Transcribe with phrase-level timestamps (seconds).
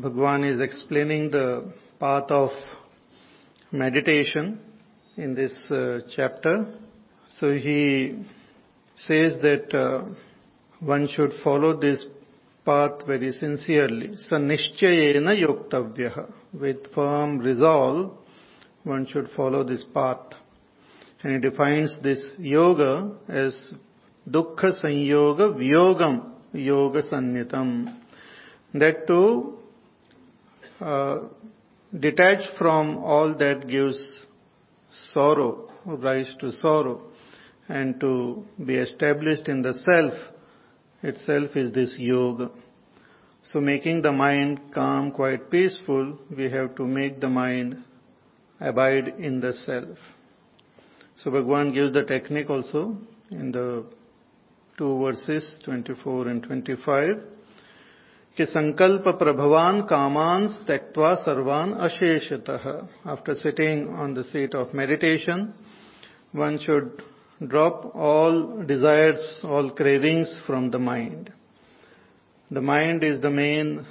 [0.00, 2.50] Bhagwan is explaining the path of
[3.70, 4.58] meditation
[5.16, 6.66] in this uh, chapter.
[7.28, 8.24] So he
[8.94, 10.04] says that uh,
[10.80, 12.04] one should follow this
[12.64, 14.16] path very sincerely.
[14.30, 16.32] Sanishchayena yoktavyaha.
[16.52, 18.12] With firm resolve,
[18.84, 20.32] one should follow this path.
[21.22, 23.72] And he defines this yoga as
[24.28, 27.96] dukkha sanyoga vyogam yoga sannitam.
[28.72, 29.59] That to
[30.80, 31.18] uh,
[31.98, 33.98] detach from all that gives
[35.12, 37.02] sorrow, rise to sorrow,
[37.68, 40.14] and to be established in the self
[41.02, 42.50] itself is this yoga.
[43.42, 47.82] So making the mind calm, quite peaceful, we have to make the mind
[48.60, 49.96] abide in the self.
[51.22, 52.96] So Bhagwan gives the technique also
[53.30, 53.86] in the
[54.76, 57.16] two verses 24 and 25
[58.37, 62.65] कि संकल्प प्रभवान कामान त्यक्वा सर्वान अशेषतः
[63.05, 65.53] after sitting on the seat of meditation
[66.33, 67.01] one should
[67.47, 71.31] drop all desires, all cravings from the mind.
[72.51, 73.85] The mind is the main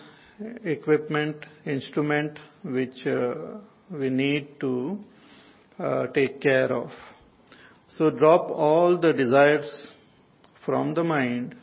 [0.64, 1.36] equipment,
[1.67, 3.34] instrument which uh,
[3.91, 4.98] we need to
[5.78, 6.91] uh, take care of.
[7.89, 9.89] So drop all the desires
[10.64, 11.55] from the mind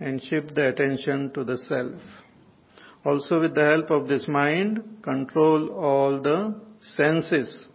[0.00, 2.00] and shift the attention to the self.
[3.04, 6.54] Also with the help of this mind, control all the
[6.96, 7.68] senses.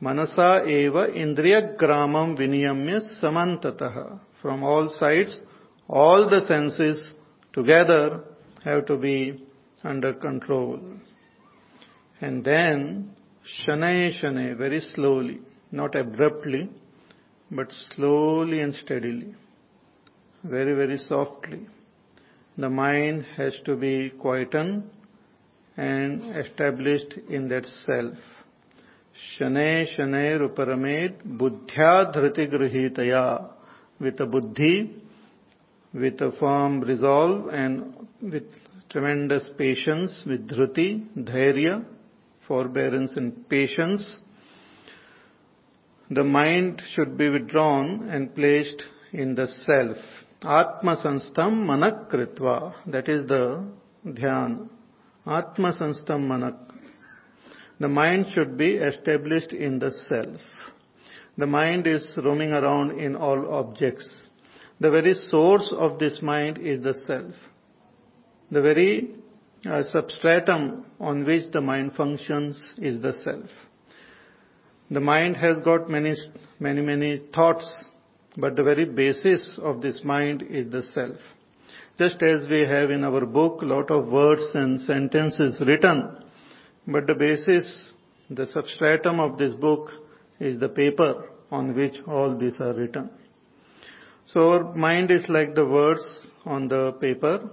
[0.00, 4.20] Manasa eva indriya gramam viniyamya samantataha.
[4.42, 5.38] From all sides,
[5.88, 7.12] all the senses
[7.52, 8.24] together
[8.64, 9.42] have to be
[9.82, 10.80] under control.
[12.20, 13.14] And then,
[13.66, 15.40] shanay shanay, very slowly,
[15.70, 16.68] not abruptly,
[17.50, 19.34] but slowly and steadily
[20.44, 21.66] very, very softly.
[22.56, 24.84] The mind has to be quietened
[25.76, 28.14] and established in that self.
[29.36, 33.50] Shane Shaneruparamate Buddhya Dhriti Grihitaya
[33.98, 35.02] with a buddhi,
[35.92, 38.44] with a firm resolve and with
[38.90, 41.84] tremendous patience, with dhriti, dhairya,
[42.46, 44.18] forbearance and patience.
[46.10, 49.96] The mind should be withdrawn and placed in the self.
[50.44, 52.74] Atma sanstam manak kritva.
[52.86, 53.64] That is the
[54.06, 54.68] dhyan.
[55.26, 56.64] Atma sanstam manak
[57.80, 60.40] the mind should be established in the self.
[61.36, 64.08] The mind is roaming around in all objects.
[64.80, 67.34] The very source of this mind is the self.
[68.50, 69.10] The very
[69.68, 73.50] uh, substratum on which the mind functions is the self.
[74.90, 76.14] The mind has got many,
[76.60, 77.68] many, many thoughts,
[78.36, 81.16] but the very basis of this mind is the self.
[81.98, 86.16] Just as we have in our book a lot of words and sentences written,
[86.86, 87.92] but the basis,
[88.28, 89.90] the substratum of this book
[90.40, 93.10] is the paper on which all these are written.
[94.26, 96.04] So our mind is like the words
[96.44, 97.48] on the paper,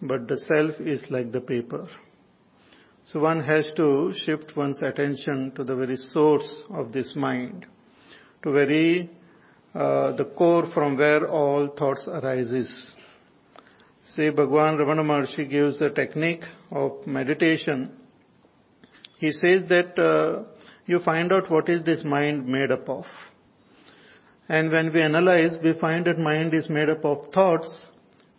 [0.00, 1.86] but the self is like the paper.
[3.04, 7.66] So one has to shift one's attention to the very source of this mind,
[8.42, 9.10] to very
[9.74, 12.94] the core from where all thoughts arises.
[14.14, 17.90] Say Bhagwan Ramana Maharshi gives a technique of meditation
[19.24, 20.42] he says that uh,
[20.86, 23.04] you find out what is this mind made up of.
[24.48, 27.70] And when we analyze, we find that mind is made up of thoughts,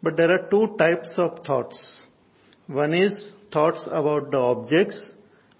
[0.03, 1.79] but there are two types of thoughts.
[2.67, 4.95] One is thoughts about the objects,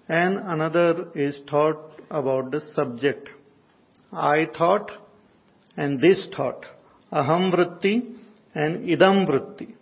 [0.08, 3.28] and another is thought about the subject.
[4.12, 4.92] I thought,
[5.76, 6.64] and this thought.
[7.12, 8.14] Aham vritti
[8.54, 9.74] and idam vritti.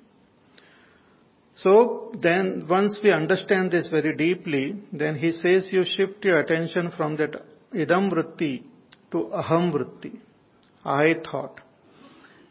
[1.56, 6.92] So then once we understand this very deeply, then he says you shift your attention
[6.96, 7.34] from that
[7.72, 8.64] idam vritti
[9.12, 10.18] to aham vritti,
[10.84, 11.60] I thought,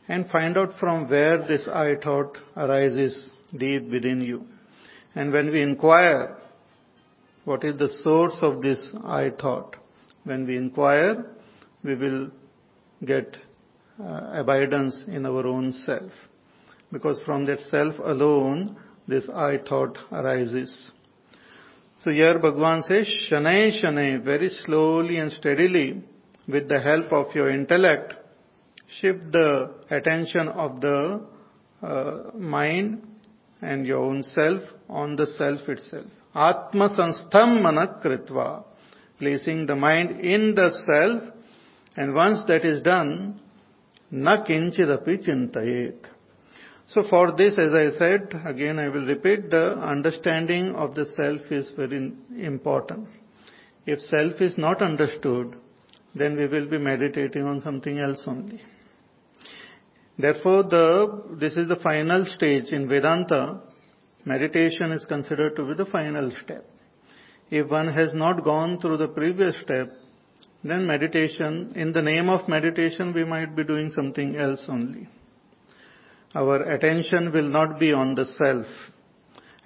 [0.08, 4.46] and find out from where this I thought arises deep within you.
[5.16, 6.38] And when we inquire
[7.46, 9.76] what is the source of this I thought,
[10.24, 11.26] when we inquire,
[11.84, 12.32] we will
[13.06, 13.38] get
[14.00, 16.12] uh, abidance in our own self.
[16.92, 18.78] Because from that self alone,
[19.08, 20.92] this I thought arises.
[22.00, 26.04] So here Bhagwan says, Shanay Shanay, very slowly and steadily,
[26.48, 28.14] with the help of your intellect,
[29.00, 31.26] shift the attention of the
[31.82, 33.08] uh, mind
[33.62, 36.08] and your own self on the self itself.
[36.36, 38.64] Atma sanstham manakritva,
[39.20, 41.33] placing the mind in the self,
[41.96, 43.40] and once that is done,
[44.12, 46.06] na kinchidapi chintayet.
[46.88, 51.52] So for this, as I said, again I will repeat, the understanding of the self
[51.52, 53.08] is very important.
[53.86, 55.56] If self is not understood,
[56.16, 58.62] then we will be meditating on something else only.
[60.18, 63.62] Therefore, the, this is the final stage in Vedanta.
[64.26, 66.70] Meditation is considered to be the final step.
[67.50, 69.92] If one has not gone through the previous step,
[70.64, 75.10] then meditation, in the name of meditation, we might be doing something else only.
[76.34, 78.66] Our attention will not be on the self.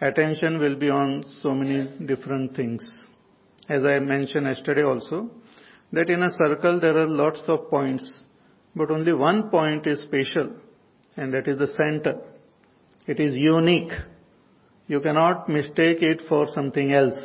[0.01, 2.81] Attention will be on so many different things.
[3.69, 5.29] As I mentioned yesterday also,
[5.93, 8.23] that in a circle there are lots of points,
[8.75, 10.51] but only one point is special,
[11.15, 12.21] and that is the center.
[13.05, 13.91] It is unique.
[14.87, 17.19] You cannot mistake it for something else.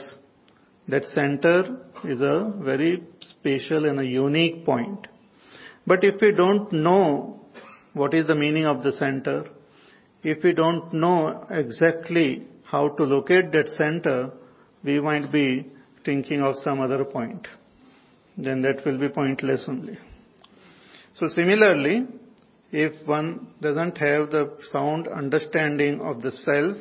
[0.89, 5.07] That center is a very special and a unique point.
[5.87, 7.41] But if we don't know
[7.93, 9.45] what is the meaning of the center,
[10.23, 14.31] if we don't know exactly how to locate that center,
[14.85, 15.71] we might be
[16.05, 17.47] thinking of some other point.
[18.37, 19.99] Then that will be pointless only.
[21.15, 22.07] So similarly,
[22.71, 26.77] if one doesn't have the sound understanding of the self,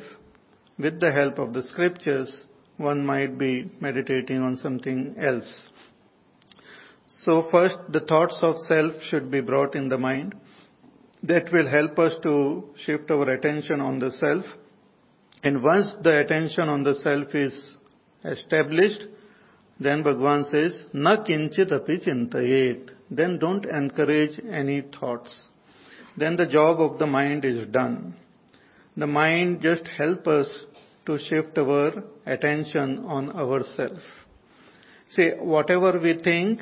[0.78, 2.44] with the help of the scriptures,
[2.82, 5.70] one might be meditating on something else.
[7.24, 10.34] So first, the thoughts of self should be brought in the mind.
[11.22, 14.44] That will help us to shift our attention on the self.
[15.44, 17.76] And once the attention on the self is
[18.24, 19.04] established,
[19.78, 22.90] then Bhagwan says, Na kinchit api chintayet.
[23.10, 25.48] Then don't encourage any thoughts.
[26.16, 28.16] Then the job of the mind is done.
[28.96, 30.48] The mind just help us
[31.06, 34.00] to shift our attention on ourselves.
[35.10, 36.60] See, whatever we think,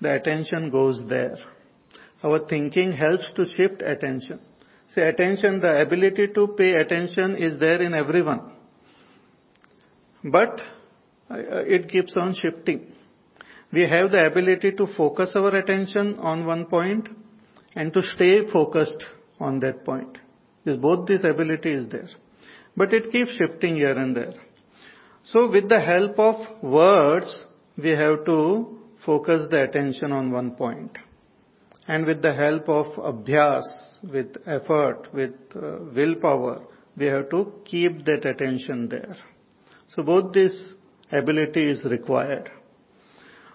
[0.00, 1.36] the attention goes there.
[2.22, 4.40] Our thinking helps to shift attention.
[4.94, 8.52] See, attention, the ability to pay attention is there in everyone.
[10.24, 10.60] But
[11.30, 11.36] uh,
[11.66, 12.92] it keeps on shifting.
[13.72, 17.08] We have the ability to focus our attention on one point
[17.76, 19.04] and to stay focused
[19.38, 20.18] on that point.
[20.64, 22.08] Both this ability is there
[22.76, 24.34] but it keeps shifting here and there.
[25.22, 27.44] So with the help of words,
[27.76, 30.96] we have to focus the attention on one point.
[31.88, 33.64] And with the help of abhyas,
[34.02, 36.62] with effort, with uh, willpower,
[36.96, 39.16] we have to keep that attention there.
[39.88, 40.72] So both this
[41.10, 42.50] ability is required.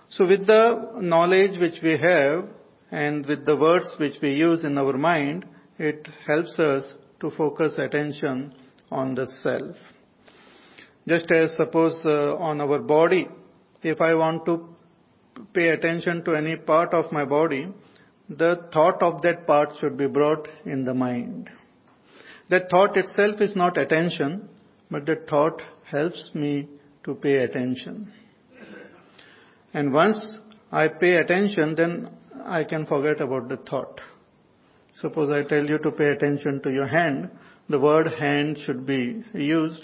[0.10, 2.46] So with the knowledge which we have
[2.92, 5.46] and with the words which we use in our mind,
[5.78, 6.84] it helps us
[7.22, 8.54] to focus attention
[8.92, 9.76] on the self.
[11.08, 13.28] Just as suppose uh, on our body,
[13.84, 14.68] if I want to
[15.54, 17.68] pay attention to any part of my body,
[18.30, 21.50] the thought of that part should be brought in the mind.
[22.50, 24.50] That thought itself is not attention,
[24.90, 26.68] but the thought helps me
[27.04, 28.12] to pay attention.
[29.74, 30.40] And once
[30.72, 32.10] I pay attention, then
[32.44, 34.00] I can forget about the thought.
[34.96, 37.30] Suppose I tell you to pay attention to your hand,
[37.70, 39.82] the word hand should be used.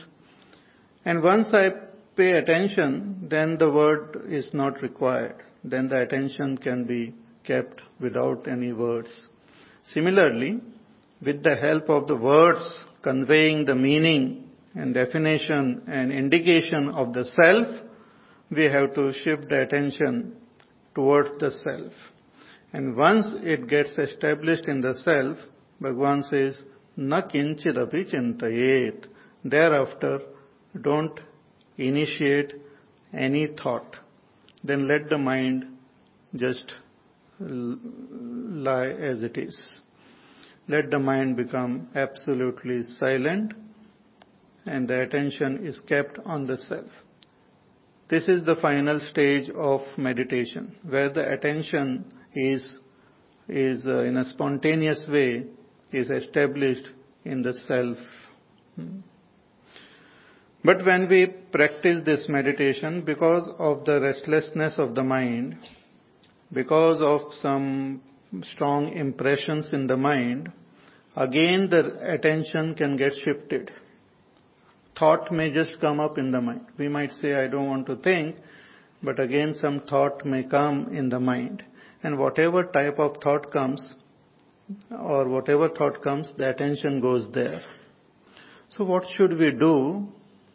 [1.05, 1.69] And once I
[2.15, 5.35] pay attention, then the word is not required.
[5.63, 9.09] Then the attention can be kept without any words.
[9.85, 10.59] Similarly,
[11.23, 17.25] with the help of the words conveying the meaning and definition and indication of the
[17.25, 17.67] self,
[18.51, 20.35] we have to shift the attention
[20.93, 21.93] towards the self.
[22.73, 25.37] And once it gets established in the self,
[25.79, 26.57] Bhagwan says,
[26.97, 29.05] na kinchidapi chintayet.
[29.43, 30.19] Thereafter,
[30.79, 31.19] don't
[31.77, 32.53] initiate
[33.13, 33.95] any thought.
[34.63, 35.65] Then let the mind
[36.35, 36.73] just
[37.39, 39.59] lie as it is.
[40.67, 43.53] Let the mind become absolutely silent
[44.65, 46.87] and the attention is kept on the self.
[48.09, 52.79] This is the final stage of meditation where the attention is,
[53.47, 55.45] is uh, in a spontaneous way
[55.91, 56.87] is established
[57.25, 57.97] in the self.
[58.75, 58.99] Hmm.
[60.63, 65.57] But when we practice this meditation, because of the restlessness of the mind,
[66.53, 68.01] because of some
[68.53, 70.51] strong impressions in the mind,
[71.15, 73.71] again the attention can get shifted.
[74.97, 76.65] Thought may just come up in the mind.
[76.77, 78.35] We might say, I don't want to think,
[79.01, 81.63] but again some thought may come in the mind.
[82.03, 83.95] And whatever type of thought comes,
[84.90, 87.62] or whatever thought comes, the attention goes there.
[88.70, 90.08] So what should we do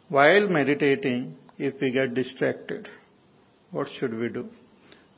[0.08, 2.88] while meditating if we get distracted?
[3.70, 4.48] What should we do?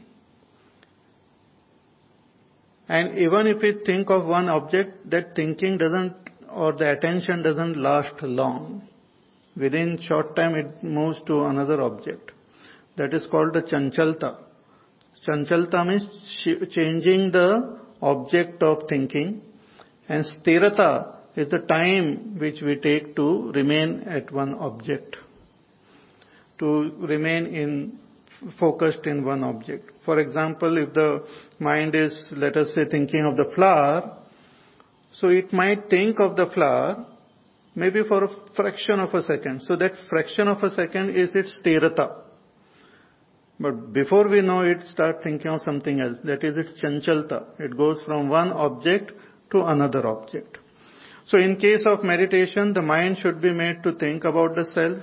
[2.87, 6.13] And even if it think of one object, that thinking doesn't,
[6.49, 8.87] or the attention doesn't last long.
[9.55, 12.31] Within short time it moves to another object.
[12.97, 14.37] That is called the chanchalta.
[15.25, 16.05] Chanchalta means
[16.73, 19.41] changing the object of thinking.
[20.09, 25.15] And sthirata is the time which we take to remain at one object,
[26.59, 27.99] to remain in
[28.59, 29.91] focused in one object.
[30.03, 31.23] For example, if the
[31.59, 34.17] mind is, let us say, thinking of the flower,
[35.13, 37.05] so it might think of the flower
[37.75, 39.61] maybe for a fraction of a second.
[39.63, 42.17] So that fraction of a second is its sthirata.
[43.59, 46.17] But before we know it, start thinking of something else.
[46.23, 47.45] That is its chanchalta.
[47.59, 49.11] It goes from one object
[49.51, 50.57] to another object.
[51.31, 55.01] So in case of meditation, the mind should be made to think about the self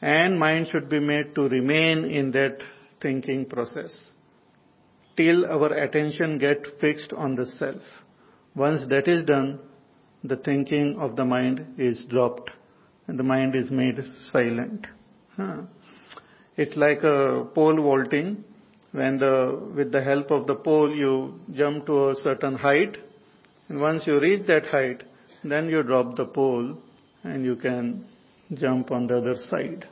[0.00, 2.58] and mind should be made to remain in that
[3.02, 4.12] thinking process
[5.16, 7.82] till our attention get fixed on the self.
[8.54, 9.58] Once that is done,
[10.22, 12.52] the thinking of the mind is dropped
[13.08, 13.98] and the mind is made
[14.32, 14.86] silent.
[15.36, 15.62] Huh.
[16.56, 18.44] It's like a pole vaulting.
[18.92, 22.96] When the, with the help of the pole you jump to a certain height
[23.68, 25.02] and once you reach that height,
[25.50, 26.76] then you drop the pole
[27.22, 28.04] and you can
[28.54, 29.86] jump on the other side.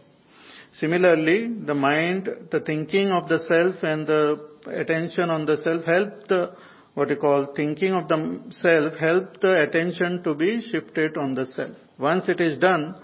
[0.75, 6.27] Similarly, the mind, the thinking of the self and the attention on the self help
[6.29, 6.53] the,
[6.95, 11.47] what you call thinking of the self, help the attention to be shifted on the
[11.47, 11.77] self.
[11.99, 12.97] Once it is done,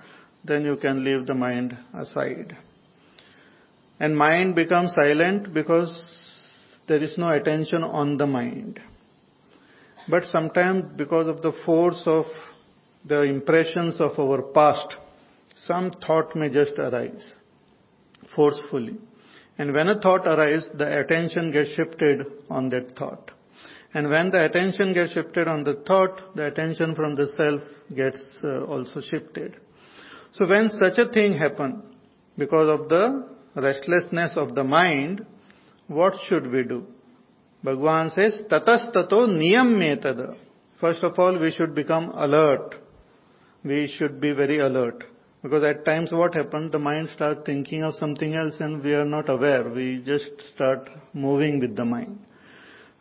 [0.45, 2.57] then you can leave the mind aside.
[4.01, 5.93] And mind becomes silent because
[6.89, 8.81] there is no attention on the mind.
[10.09, 12.25] But sometimes because of the force of
[13.05, 14.97] the impressions of our past,
[15.55, 17.25] some thought may just arise
[18.35, 18.99] forcefully.
[19.59, 23.31] And when a thought arises, the attention gets shifted on that thought.
[23.93, 27.61] And when the attention gets shifted on the thought, the attention from the self
[27.95, 29.57] gets uh, also shifted.
[30.33, 31.83] So when such a thing happens,
[32.39, 35.27] because of the restlessness of the mind,
[35.89, 36.87] what should we do?
[37.63, 40.37] Bhagwan says, tatastato niyam
[40.81, 42.75] First of all, we should become alert.
[43.63, 45.05] We should be very alert.
[45.43, 49.05] Because at times what happens, the mind starts thinking of something else and we are
[49.05, 49.69] not aware.
[49.69, 52.19] We just start moving with the mind.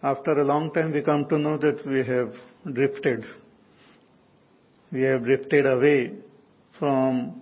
[0.02, 2.34] After a long time we come to know that we have
[2.74, 3.26] drifted.
[4.92, 6.14] We have drifted away
[6.78, 7.42] from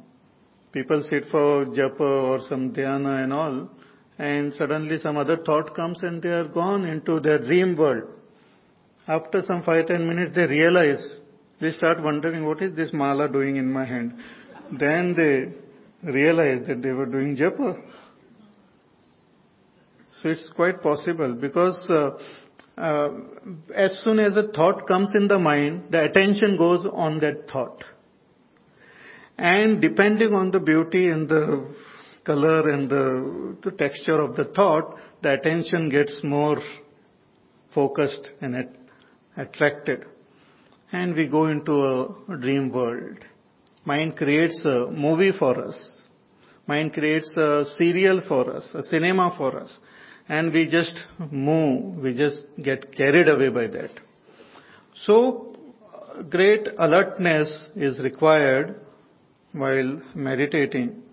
[0.72, 3.70] people sit for japa or some dhyana and all
[4.18, 8.04] and suddenly some other thought comes and they are gone into their dream world.
[9.08, 11.16] After some five, ten minutes they realize,
[11.62, 14.14] they start wondering what is this mala doing in my hand.
[14.78, 17.82] Then they realize that they were doing japa.
[20.22, 23.10] So it's quite possible because uh, uh,
[23.76, 27.84] as soon as a thought comes in the mind, the attention goes on that thought.
[29.38, 31.68] And depending on the beauty and the
[32.28, 36.58] color and the, the texture of the thought, the attention gets more
[37.74, 38.56] focused and
[39.38, 40.06] attracted.
[40.92, 43.18] And we go into a dream world.
[43.86, 45.80] Mind creates a movie for us.
[46.68, 49.80] Mind creates a serial for us, a cinema for us.
[50.30, 50.96] And we just
[51.32, 53.92] move, we just get carried away by that.
[55.06, 55.56] So,
[56.30, 58.82] great alertness is required
[59.54, 61.04] while meditating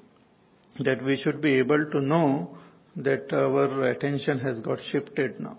[0.80, 2.56] that we should be able to know
[2.96, 5.56] that our attention has got shifted now.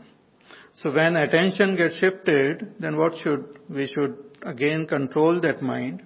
[0.76, 6.04] So when attention gets shifted, then what should, we should again control that mind.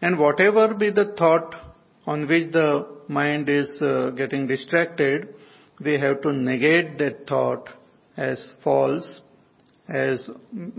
[0.00, 1.54] And whatever be the thought
[2.06, 5.34] on which the mind is uh, getting distracted,
[5.84, 7.68] we have to negate that thought
[8.16, 9.20] as false,
[9.88, 10.28] as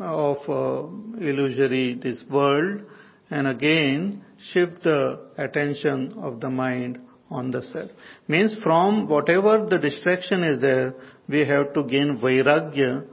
[0.01, 0.87] of uh,
[1.19, 2.81] illusory this world,
[3.29, 6.99] and again shift the attention of the mind
[7.31, 7.89] on the self.
[8.27, 10.93] Means from whatever the distraction is there,
[11.27, 13.05] we have to gain vairagya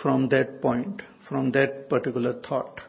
[0.00, 2.80] from that point, from that particular thought.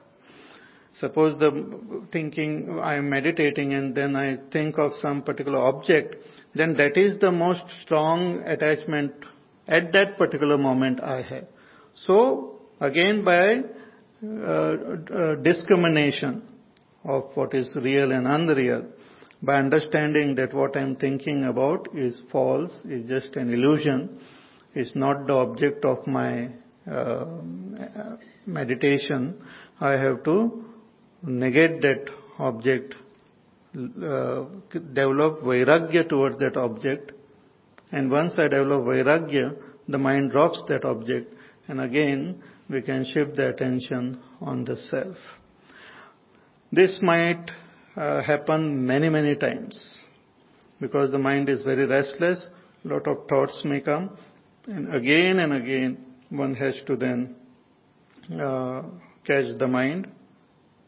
[0.99, 6.15] Suppose the thinking, I am meditating and then I think of some particular object,
[6.53, 9.11] then that is the most strong attachment
[9.67, 11.45] at that particular moment I have.
[12.05, 13.61] So, again by
[14.23, 16.43] uh, uh, discrimination
[17.03, 18.85] of what is real and unreal,
[19.43, 24.21] by understanding that what I am thinking about is false, is just an illusion,
[24.73, 26.47] is not the object of my
[26.89, 27.25] uh,
[28.45, 29.35] meditation,
[29.81, 30.63] I have to
[31.23, 32.05] negate that
[32.39, 32.95] object,
[33.75, 37.11] uh, develop vairagya towards that object,
[37.91, 39.57] and once I develop vairagya,
[39.89, 41.33] the mind drops that object,
[41.67, 45.17] and again we can shift the attention on the self.
[46.71, 47.51] This might
[47.95, 49.97] uh, happen many, many times
[50.79, 52.47] because the mind is very restless,
[52.83, 54.17] lot of thoughts may come,
[54.67, 55.97] and again and again
[56.29, 57.35] one has to then
[58.41, 58.83] uh,
[59.25, 60.07] catch the mind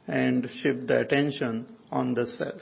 [0.08, 2.60] and shift the attention on the self.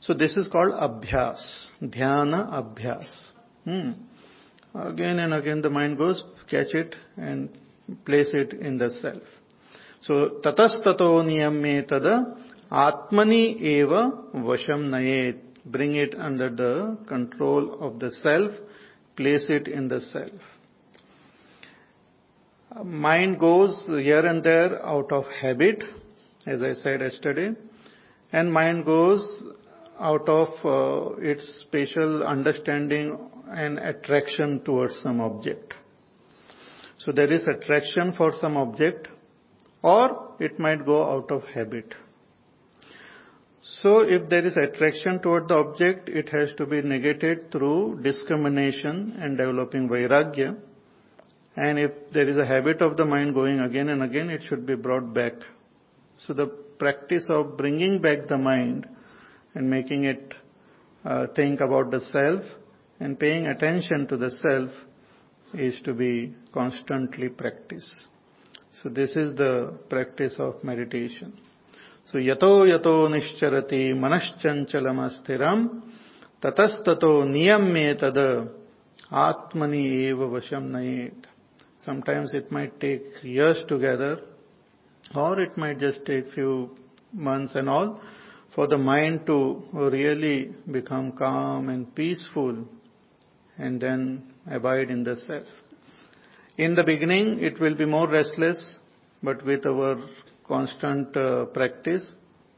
[0.00, 3.10] So this is called abhyas, dhyana abhyas.
[3.64, 3.90] Hmm.
[4.74, 7.50] Again and again the mind goes, catch it and
[8.04, 9.22] place it in the self.
[10.02, 12.36] So tatastato niyamye tada
[12.72, 15.38] atmani eva vasham nayet.
[15.64, 18.50] Bring it under the control of the self,
[19.16, 20.32] place it in the self.
[22.84, 25.84] Mind goes here and there out of habit,
[26.46, 27.50] as I said yesterday,
[28.32, 29.44] and mind goes
[30.00, 35.74] out of uh, its spatial understanding and attraction towards some object.
[36.98, 39.08] So there is attraction for some object
[39.82, 41.94] or it might go out of habit.
[43.82, 49.16] So if there is attraction toward the object, it has to be negated through discrimination
[49.20, 50.56] and developing vairagya.
[51.56, 54.66] And if there is a habit of the mind going again and again, it should
[54.66, 55.32] be brought back.
[56.26, 58.86] So the practice of bringing back the mind
[59.54, 60.32] and making it
[61.04, 62.42] uh, think about the self
[63.00, 64.70] and paying attention to the self
[65.54, 68.06] is to be constantly practiced.
[68.80, 71.36] So this is the practice of meditation.
[72.12, 75.66] So यतो यतो निश्चरति मनश्चंचलम अस्थिरम
[76.42, 78.18] ततस्ततो नियम्ये तद
[79.18, 81.26] आत्मनि एव वशम नयेत।
[81.80, 84.12] Sometimes it might take years together
[85.16, 86.52] और it might just take few
[87.20, 87.88] months and all
[88.56, 89.38] for the mind to
[89.92, 90.38] really
[90.72, 92.64] become calm and peaceful
[93.56, 94.04] and then
[94.56, 98.62] abide in the self in the beginning it will be more restless
[99.22, 100.04] but with our
[100.46, 102.06] constant uh, practice,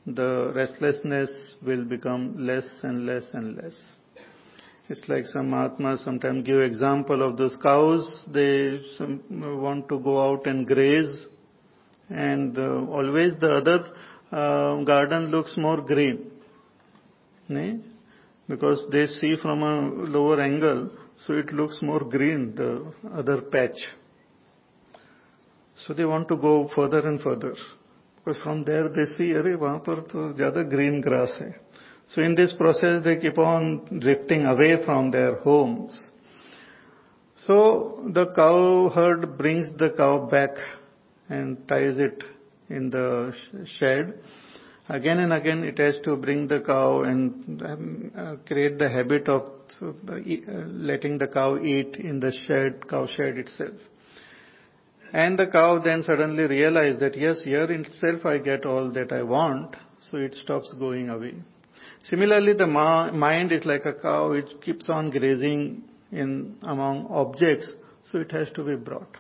[0.06, 1.30] the restlessness
[1.66, 3.74] will become less and less and less.
[4.88, 10.46] It's like some Mahatmas sometimes give example of those cows, they want to go out
[10.46, 11.26] and graze,
[12.10, 13.86] and uh, always the other
[14.30, 16.30] uh, garden looks more green.
[17.48, 17.80] Nee?
[18.46, 20.90] Because they see from a lower angle,
[21.26, 23.78] so it looks more green, the other patch.
[25.85, 27.53] So they want to go further and further.
[28.17, 31.55] Because from there they see, अरे वहां पर तो ज्यादा green grass hai.
[32.09, 35.99] So in this process they keep on drifting away from their homes.
[37.47, 40.57] So the cow herd brings the cow back
[41.29, 42.23] and ties it
[42.69, 43.33] in the
[43.77, 44.19] shed.
[44.89, 49.29] Again and again it has to bring the cow and um, uh, create the habit
[49.29, 49.49] of
[49.81, 50.15] uh,
[50.65, 53.75] letting the cow eat in the shed, cow shed itself.
[55.14, 59.22] And the cow then suddenly realizes that yes, here itself I get all that I
[59.22, 59.76] want,
[60.10, 61.34] so it stops going away.
[62.02, 67.68] Similarly, the ma- mind is like a cow, it keeps on grazing in among objects,
[68.10, 69.16] so it has to be brought.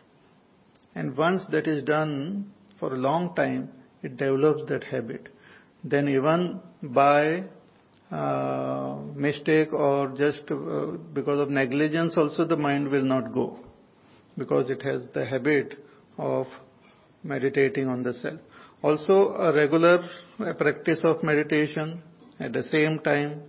[0.96, 3.68] And once that is done for a long time,
[4.02, 5.28] it develops that habit.
[5.84, 7.44] Then even by
[8.10, 13.60] uh, mistake or just uh, because of negligence also the mind will not go
[14.36, 15.78] because it has the habit
[16.18, 16.46] of
[17.22, 18.40] meditating on the self.
[18.82, 20.08] Also a regular
[20.58, 22.02] practice of meditation
[22.38, 23.42] at the same time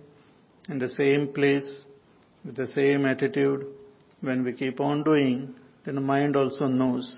[0.68, 1.82] in the same place,
[2.44, 3.66] with the same attitude,
[4.20, 7.10] when we keep on doing, then the mind also knows.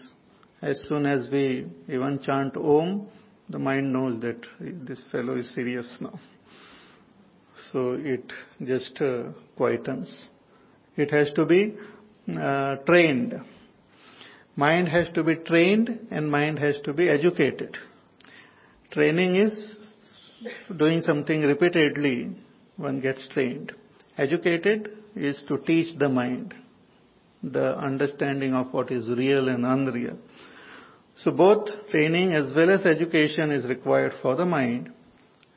[0.61, 3.08] As soon as we even chant Om,
[3.48, 6.18] the mind knows that this fellow is serious now.
[7.72, 8.24] So it
[8.64, 10.26] just uh, quietens.
[10.96, 11.76] It has to be
[12.38, 13.40] uh, trained.
[14.59, 17.77] Mind has to be trained and mind has to be educated.
[18.90, 19.55] Training is
[20.77, 22.35] doing something repeatedly,
[22.77, 23.71] one gets trained.
[24.16, 26.55] Educated is to teach the mind
[27.40, 30.18] the understanding of what is real and unreal.
[31.18, 34.90] So both training as well as education is required for the mind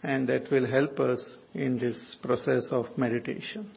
[0.04, 3.72] and that will help us in this process of meditation.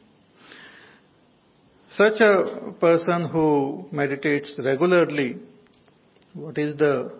[1.94, 5.38] Such a person who meditates regularly,
[6.34, 7.12] what is the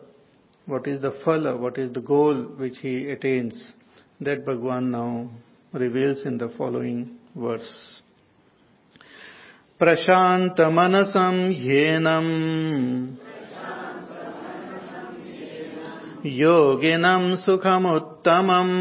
[0.67, 3.75] what is the phala, what is the goal which he attains?
[4.21, 5.31] That Bhagwan now
[5.73, 8.01] reveals in the following verse.
[9.81, 12.33] प्रशान्तमनसं ह्येनम्
[16.27, 18.75] योगिनं सुखमुत्तमम्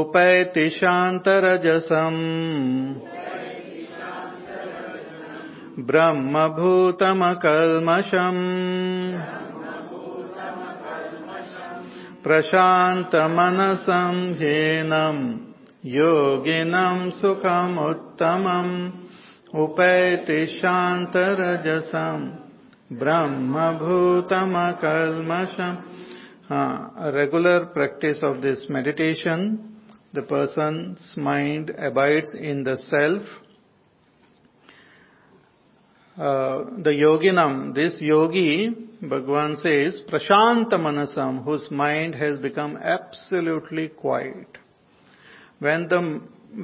[0.00, 2.20] उपैति शान्तरजसम्
[5.78, 8.42] ब्रह्मभूतमकल्मषम्।
[12.24, 15.38] प्रशान्तमनसं ह्येनम्
[15.86, 18.90] योगिनम् सुखमुत्तमम्।
[19.54, 22.28] उपैति शान्तरजसम्
[22.98, 25.76] ब्रह्मभूतमकल्मषम्
[27.14, 29.58] regular practice of this meditation
[30.14, 33.22] the person's mind abides in the self
[36.16, 38.70] uh, the yoginam this yogi
[39.12, 44.58] bhagwan says prashanta manasam whose mind has become absolutely quiet
[45.58, 46.00] when the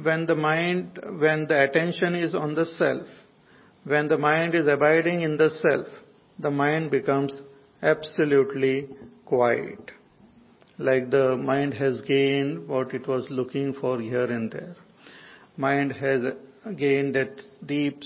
[0.03, 3.07] when the mind when the attention is on the self
[3.83, 5.87] when the mind is abiding in the self
[6.39, 7.33] the mind becomes
[7.81, 8.89] absolutely
[9.25, 9.91] quiet.
[10.81, 14.75] Like the mind has gained what it was looking for here and there.
[15.57, 16.21] Mind has
[16.77, 18.01] gained that deep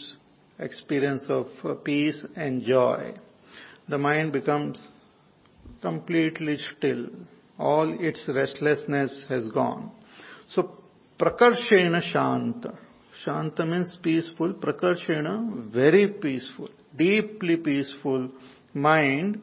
[0.59, 3.13] experience of uh, peace and joy.
[3.87, 4.79] The mind becomes
[5.81, 7.07] completely still.
[7.57, 9.91] All its restlessness has gone.
[10.49, 10.71] So,
[11.19, 12.77] prakarshena shanta.
[13.23, 14.53] Shanta means peaceful.
[14.53, 18.29] Prakarshena, very peaceful deeply peaceful
[18.73, 19.41] mind.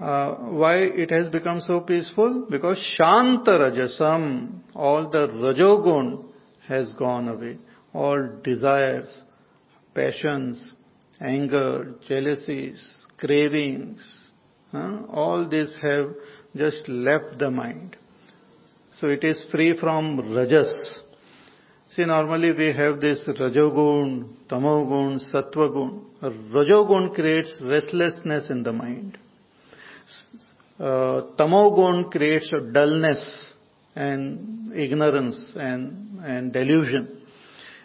[0.00, 2.46] Uh, why it has become so peaceful?
[2.50, 6.24] Because Shanta Rajasam, all the Rajogun
[6.66, 7.58] has gone away.
[7.92, 9.22] All desires,
[9.94, 10.74] passions,
[11.20, 14.24] anger, jealousies, cravings,
[14.72, 16.08] uh, all these have
[16.56, 17.96] just left the mind.
[18.98, 20.72] So it is free from Rajas.
[21.90, 26.02] See, normally we have this Rajogun, Tamogun, Sattvagun.
[26.22, 29.18] Rajogun creates restlessness in the mind.
[30.78, 33.54] Uh, tamogun creates a dullness
[33.94, 37.20] and ignorance and, and delusion.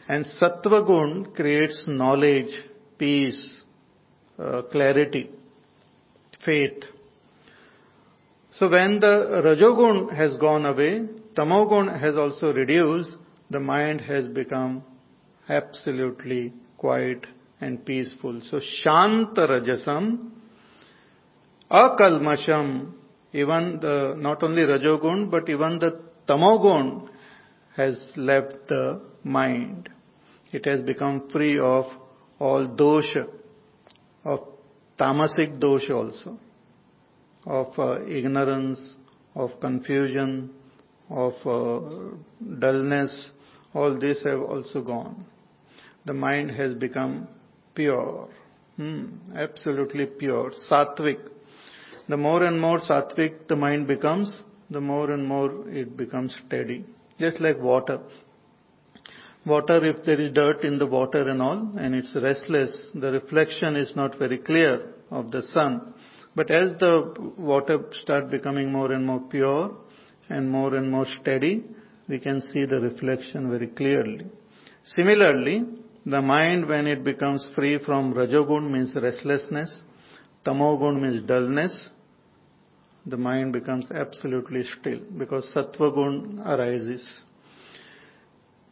[0.07, 2.51] And Sattvagun creates knowledge,
[2.97, 3.63] peace,
[4.39, 5.29] uh, clarity,
[6.43, 6.83] faith.
[8.53, 13.15] So when the Rajogun has gone away, Tamogun has also reduced,
[13.51, 14.83] the mind has become
[15.47, 17.25] absolutely quiet
[17.61, 18.41] and peaceful.
[18.49, 20.31] So Shanta Rajasam,
[21.71, 22.93] Akalmasham,
[23.31, 27.09] even the, not only Rajogun, but even the Tamogun
[27.75, 29.89] has left the mind.
[30.51, 31.85] It has become free of
[32.39, 33.27] all dosha,
[34.23, 34.39] of
[34.99, 36.39] tamasic dosha also,
[37.45, 38.95] of uh, ignorance,
[39.35, 40.49] of confusion,
[41.09, 42.15] of uh,
[42.59, 43.31] dullness,
[43.73, 45.25] all these have also gone.
[46.05, 47.27] The mind has become
[47.75, 48.29] pure,
[48.77, 49.05] hmm,
[49.35, 51.19] absolutely pure, sattvic.
[52.09, 54.41] The more and more sattvic the mind becomes,
[54.71, 56.83] the more and more it becomes steady.
[57.19, 57.99] Just like water.
[59.45, 63.75] Water, if there is dirt in the water and all, and it's restless, the reflection
[63.75, 65.93] is not very clear of the sun.
[66.35, 69.77] But as the water start becoming more and more pure
[70.29, 71.63] and more and more steady,
[72.07, 74.25] we can see the reflection very clearly.
[74.83, 75.63] Similarly,
[76.07, 79.79] the mind when it becomes free from Rajogun means restlessness,
[80.43, 81.89] Tamogun means dullness,
[83.09, 87.23] the mind becomes absolutely still because Sattvagun arises.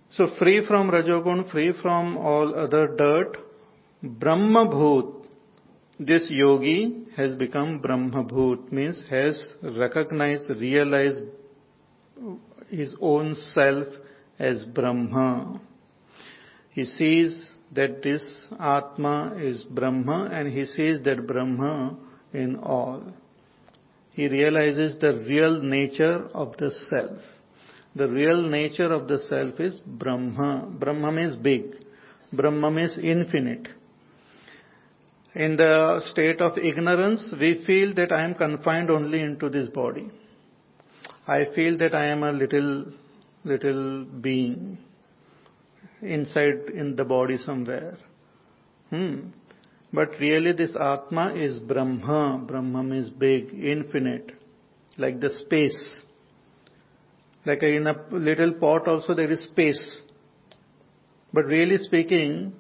[0.10, 3.38] So free from Rajogun, free from all other dirt,
[4.04, 5.26] Brahmabhut,
[6.00, 11.24] this yogi has become Brahmabhut, means has recognized, realized
[12.70, 13.88] his own self
[14.40, 15.60] as Brahma.
[16.70, 17.42] He sees
[17.74, 18.24] that this
[18.60, 21.98] Atma is Brahma and he sees that Brahma
[22.34, 23.04] in all.
[24.18, 27.20] He realizes the real nature of the self.
[27.96, 30.68] The real nature of the self is Brahma.
[30.80, 31.66] Brahma means big.
[32.34, 33.68] Brahma means infinite.
[35.36, 40.10] In the state of ignorance, we feel that I am confined only into this body.
[41.28, 42.86] I feel that I am a little,
[43.44, 44.80] little being
[46.02, 48.00] inside in the body somewhere.
[48.90, 49.28] Hmm.
[49.94, 52.44] But really this Atma is Brahma.
[52.46, 54.34] Brahma means big, infinite,
[54.98, 55.80] like the space.
[57.46, 59.84] Like in a little pot also there is space.
[61.34, 62.54] But really speaking,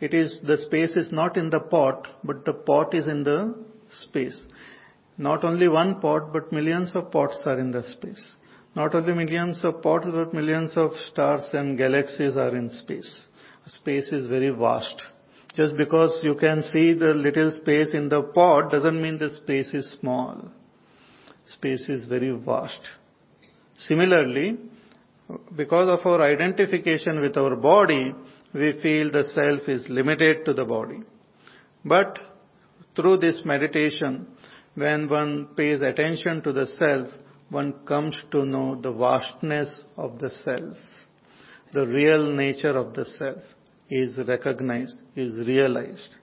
[0.00, 3.54] it is, the space is not in the pot, but the pot is in the
[3.90, 4.38] space.
[5.16, 8.34] Not only one pot, but millions of pots are in the space.
[8.74, 13.26] Not only millions of pots, but millions of stars and galaxies are in space.
[13.66, 15.00] Space is very vast.
[15.56, 19.70] Just because you can see the little space in the pot doesn't mean the space
[19.72, 20.50] is small.
[21.46, 22.80] Space is very vast.
[23.76, 24.58] Similarly,
[25.56, 28.14] because of our identification with our body,
[28.52, 31.02] we feel the self is limited to the body.
[31.84, 32.18] But
[32.96, 34.26] through this meditation,
[34.74, 37.08] when one pays attention to the self,
[37.50, 40.76] one comes to know the vastness of the self.
[41.72, 43.42] The real nature of the self
[43.88, 46.14] is recognized, is realized.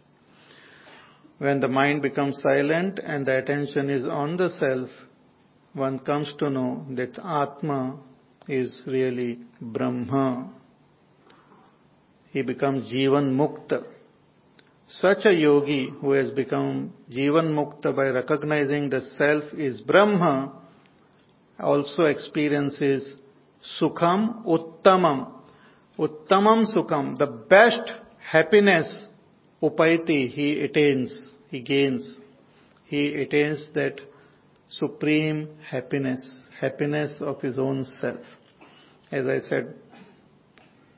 [1.38, 4.90] When the mind becomes silent and the attention is on the self,
[5.74, 7.98] one comes to know that Atma
[8.48, 10.52] is really Brahma.
[12.30, 13.84] He becomes Jivan Mukta.
[14.88, 20.54] Such a yogi who has become Jivan Mukta by recognizing the self is Brahma
[21.60, 23.16] also experiences
[23.80, 25.41] Sukham Uttamam.
[26.02, 29.10] Uttamam Sukham, the best happiness
[29.62, 32.22] Upaiti he attains, he gains.
[32.86, 34.02] He attains that
[34.70, 36.28] supreme happiness,
[36.60, 38.18] happiness of his own self.
[39.12, 39.76] As I said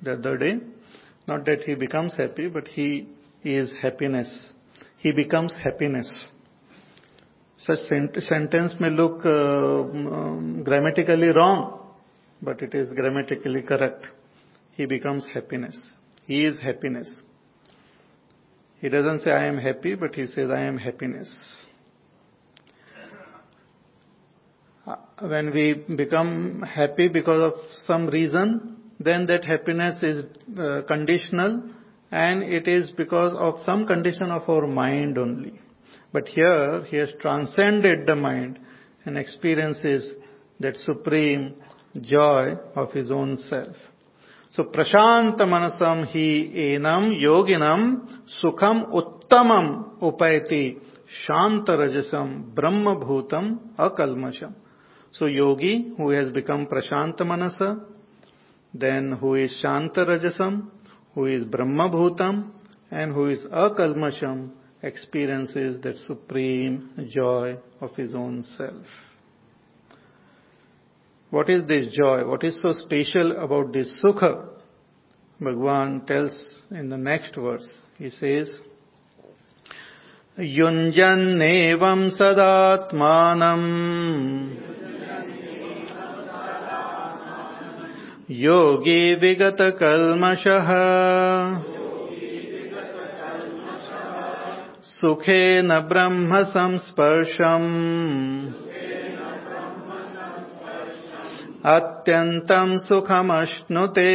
[0.02, 0.60] the other day,
[1.28, 3.10] not that he becomes happy, but he
[3.44, 4.54] is happiness.
[4.98, 6.32] He becomes happiness.
[7.58, 11.94] Such sentence may look uh, um, grammatically wrong,
[12.42, 14.06] but it is grammatically correct.
[14.76, 15.80] He becomes happiness.
[16.26, 17.10] He is happiness.
[18.80, 21.64] He doesn't say I am happy, but he says I am happiness.
[24.86, 30.26] Uh, when we become happy because of some reason, then that happiness is
[30.60, 31.70] uh, conditional
[32.12, 35.60] and it is because of some condition of our mind only.
[36.12, 38.60] But here he has transcended the mind
[39.06, 40.14] and experiences
[40.60, 41.56] that supreme
[42.02, 43.76] joy of his own self.
[44.56, 46.28] So प्रशांत मनसम ही
[46.64, 47.86] एनम योगिनम
[48.32, 49.52] सुखम उत्तम
[50.08, 50.66] उपैति
[51.18, 53.48] शांत रजसम ब्रह्म भूतम
[53.86, 54.54] अकलमशम
[55.14, 57.58] so yogi who has become प्रशांत मनस
[58.74, 60.62] देन हु इज़ शांत रजसम
[61.16, 62.44] हु इज़ ब्रह्म भूतम
[62.92, 64.50] and who is अकलमशम
[64.86, 66.78] is that supreme
[67.16, 69.03] joy of his own self
[71.34, 72.28] What is this joy?
[72.30, 74.50] What is so special about this sukha?
[75.42, 76.36] Bhagwan tells
[76.70, 77.68] in the next verse.
[77.98, 78.52] He says,
[80.38, 83.66] युञ्जन्नेवम् सदात्मानम्
[88.30, 90.70] योगी विगतकल्मषः
[94.94, 97.72] सुखेन ब्रह्म संस्पर्शम्
[101.66, 104.12] अत्यन्तं सुखमश्नुते।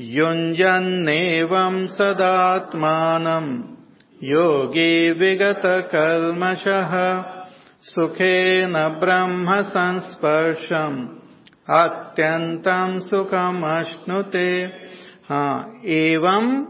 [0.00, 3.62] युञ्जन्नेवं सदात्मानम्
[4.24, 6.90] योगी विगतकल्मषः,
[7.82, 11.06] सुखेन ब्रह्म संस्पर्शम्,
[11.70, 14.62] अत्यन्तं सुखमश्नुते।
[15.28, 16.66] हा, एवं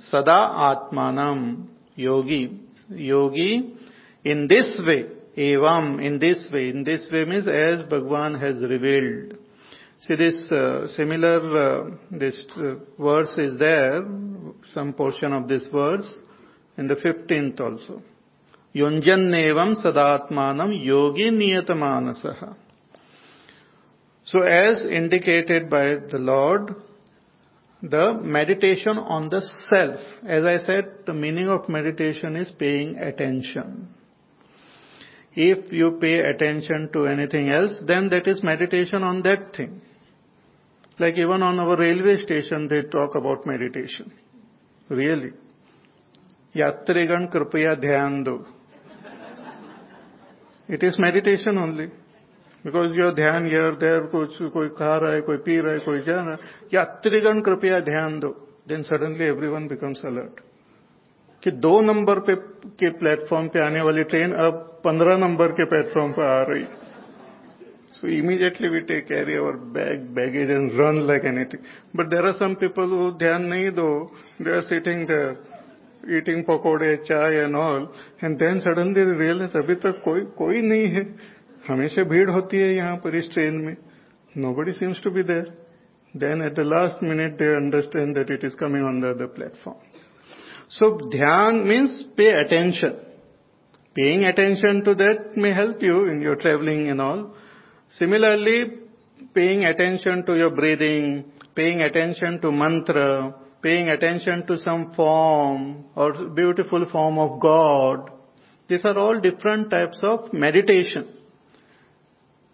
[0.00, 1.64] सदा आत्मानम
[1.98, 3.77] Yogi Yogi
[4.24, 6.70] in this way, Evam in this way.
[6.70, 9.38] In this way means as Bhagwan has revealed.
[10.00, 14.02] See this uh, similar, uh, this uh, verse is there,
[14.74, 16.08] some portion of this verse
[16.76, 18.02] in the 15th also.
[18.74, 22.54] Yunjannevam sadatmanam yogi niyatamanasah.
[24.26, 26.74] So as indicated by the Lord,
[27.82, 30.00] the meditation on the self.
[30.26, 33.88] As I said, the meaning of meditation is paying attention.
[35.34, 39.80] If you pay attention to anything else, then that is meditation on that thing.
[40.98, 44.12] Like even on our railway station, they talk about meditation.
[44.90, 45.32] Really.
[46.56, 48.34] यात्रीगण कृपया ध्यान दो
[50.68, 51.86] it is meditation only
[52.64, 56.00] because your ध्यान यर देर कुछ कोई खा रहा है कोई पी रहा है कोई
[56.06, 58.30] जा रहा है यात्रीगण कृपया ध्यान दो
[58.68, 60.40] then suddenly every one becomes alert
[61.42, 66.12] कि दो नंबर पे, के प्लेटफॉर्म पे आने वाली ट्रेन अब पंद्रह नंबर के प्लेटफॉर्म
[66.12, 66.64] पर आ रही।
[67.92, 71.62] So immediately we take carry our bag baggage and run like anything
[71.96, 73.88] but there are some people वो ध्यान नहीं दो
[74.42, 77.88] they are sitting there eating पकौड़े chai and all
[78.24, 81.04] and then suddenly realise अभी तक कोई कोई नहीं है।
[81.68, 83.76] हमेशा भीड़ होती है यहाँ पर इस ट्रेन में।
[84.54, 85.52] Nobody seems to be there
[86.14, 89.87] then at the last minute they understand that it is coming on the platform
[90.68, 92.96] so dhyan means pay attention
[93.94, 97.34] paying attention to that may help you in your traveling and all
[97.98, 98.58] similarly
[99.34, 103.08] paying attention to your breathing paying attention to mantra
[103.62, 108.10] paying attention to some form or beautiful form of God.
[108.68, 111.08] These are all different types of meditation.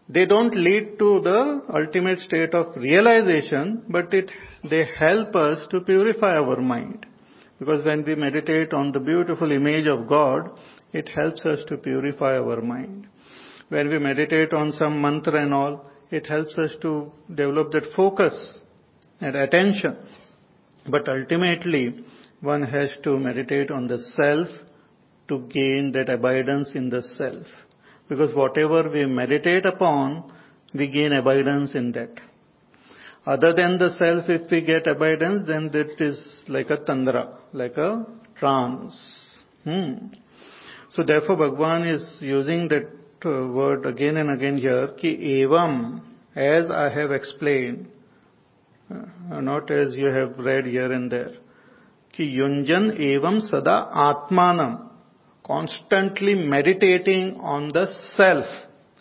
[0.09, 4.31] They don't lead to the ultimate state of realization, but it,
[4.69, 7.07] they help us to purify our mind.
[7.59, 10.59] Because when we meditate on the beautiful image of God,
[10.93, 13.07] it helps us to purify our mind.
[13.69, 18.59] When we meditate on some mantra and all, it helps us to develop that focus
[19.21, 19.97] and attention.
[20.89, 22.05] But ultimately,
[22.41, 24.49] one has to meditate on the self
[25.29, 27.47] to gain that abidance in the self.
[28.09, 30.31] Because whatever we meditate upon,
[30.75, 32.11] we gain abidance in that.
[33.27, 37.77] Other than the self, if we get abidance, then that is like a tandra, like
[37.79, 38.05] a
[38.39, 39.43] trance.
[39.65, 40.09] Hmm.
[40.91, 42.91] So therefore Bhagwan is using that
[43.25, 46.03] uh, word again and again here, ki evam,
[46.37, 47.89] as I have explained,
[48.91, 51.33] uh, not as you have read here and there.
[52.13, 54.91] Ki yunjan evam sada atmanam.
[55.45, 58.47] Constantly meditating on the self.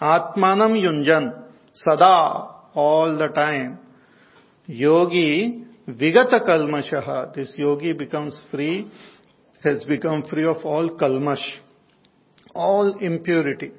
[0.02, 1.44] Atmanam yunjan.
[1.74, 2.50] Sada.
[2.74, 3.80] All the time.
[4.68, 7.34] Yogi vigata kalmashaha.
[7.34, 8.90] This yogi becomes free,
[9.64, 11.44] has become free of all kalmash,
[12.54, 13.72] all impurity.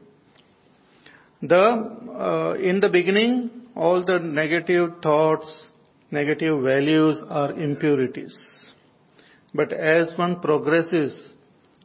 [1.43, 5.69] The, uh, in the beginning, all the negative thoughts,
[6.11, 8.37] negative values are impurities.
[9.55, 11.33] But as one progresses,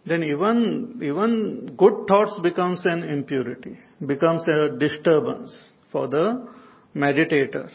[0.05, 5.53] then even, even good thoughts becomes an impurity, becomes a disturbance
[5.91, 6.47] for the
[6.95, 7.69] meditator.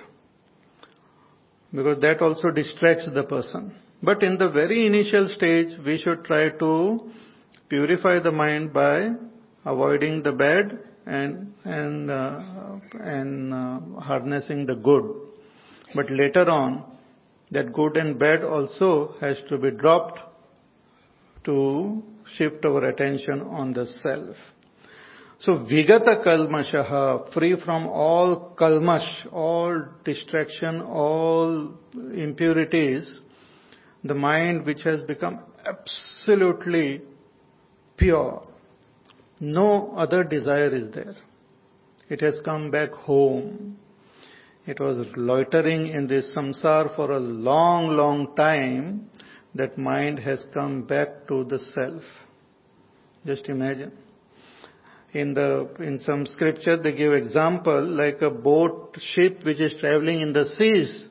[1.75, 3.75] Because that also distracts the person.
[4.03, 7.11] But in the very initial stage, we should try to
[7.69, 9.11] purify the mind by
[9.65, 15.05] avoiding the bad and and uh, and uh, harnessing the good.
[15.95, 16.85] But later on,
[17.51, 20.21] that good and bad also has to be dropped
[21.45, 22.03] to
[22.37, 24.37] shift our attention on the self.
[25.45, 31.75] So vigata kalmashaha, free from all kalmash, all distraction, all
[32.15, 33.21] impurities,
[34.03, 37.03] the mind which has become absolutely
[37.99, 38.43] pure.
[39.39, 41.17] No other desire is there.
[42.09, 43.77] It has come back home.
[44.67, 49.11] It was loitering in this samsar for a long, long time.
[49.55, 52.03] That mind has come back to the self.
[53.27, 53.93] Just imagine.
[55.15, 60.21] In the, in some scripture they give example like a boat ship which is traveling
[60.21, 61.09] in the seas.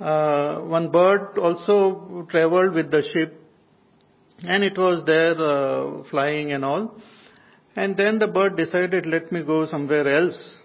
[0.00, 3.38] Uh, one bird also traveled with the ship
[4.44, 6.96] and it was there uh, flying and all.
[7.76, 10.58] And then the bird decided, let me go somewhere else.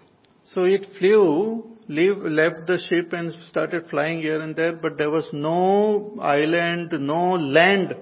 [0.44, 5.10] So it flew, leave, left the ship and started flying here and there, but there
[5.10, 7.94] was no island, no land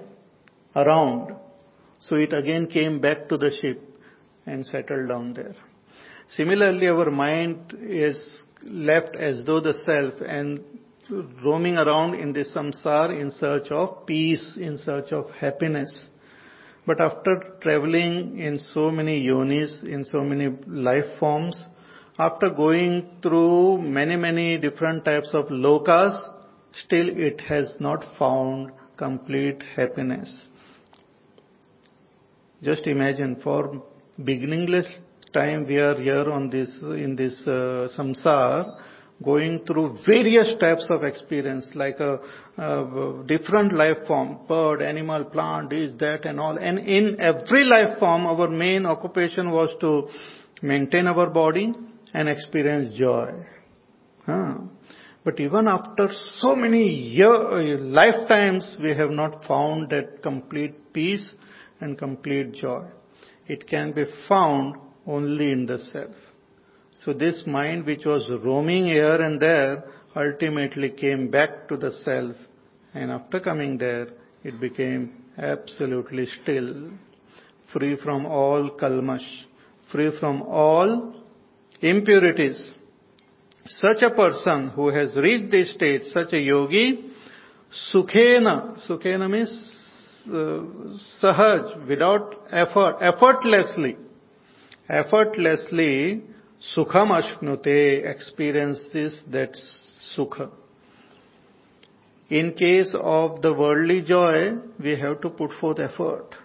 [0.77, 1.37] around.
[2.09, 3.81] So it again came back to the ship
[4.47, 5.55] and settled down there.
[6.37, 10.61] Similarly, our mind is left as though the self and
[11.45, 16.09] roaming around in this samsar in search of peace, in search of happiness.
[16.87, 21.55] But after traveling in so many yonis, in so many life forms,
[22.19, 26.17] after going through many, many different types of lokas,
[26.73, 30.49] still it has not found complete happiness.
[32.63, 33.83] Just imagine for
[34.23, 34.87] beginningless
[35.33, 38.79] time we are here on this, in this uh, samsar,
[39.25, 42.21] going through various types of experience, like a,
[42.59, 46.57] a, different life form, bird, animal, plant, this, that, and all.
[46.57, 50.09] And in every life form, our main occupation was to
[50.65, 51.73] maintain our body
[52.15, 53.33] and experience joy.
[54.25, 54.59] Huh.
[55.25, 56.11] But even after
[56.41, 61.35] so many year, lifetimes, we have not found that complete peace
[61.83, 62.87] and complete joy.
[63.47, 64.77] It can be found
[65.07, 66.15] only in the self.
[66.95, 72.37] So this mind which was roaming here and there ultimately came back to the self
[72.95, 74.09] and after coming there
[74.45, 76.91] it became absolutely still,
[77.73, 79.27] free from all kalmash,
[79.91, 81.15] free from all
[81.81, 82.73] impurities.
[83.65, 87.13] Such a person who has reached this state, such a yogi,
[87.93, 89.82] sukhena, sukhena means
[90.29, 93.97] sahaj, without effort, effortlessly,
[94.89, 96.23] effortlessly
[96.63, 99.57] Sukham ashnute experiences that
[100.17, 100.51] sukha.
[102.29, 106.37] In case of the worldly joy, we have to put forth effort.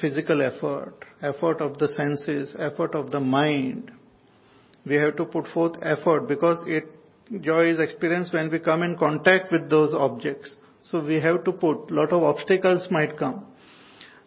[0.00, 3.90] Physical effort, effort of the senses, effort of the mind.
[4.84, 6.84] We have to put forth effort because it,
[7.40, 10.54] joy is experienced when we come in contact with those objects.
[10.90, 13.46] So we have to put, lot of obstacles might come.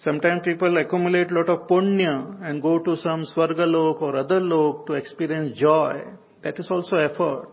[0.02, 4.94] Sometimes people accumulate lot of punya and go to some swargalok or other lok to
[4.94, 6.04] experience joy.
[6.42, 7.50] That is also effort.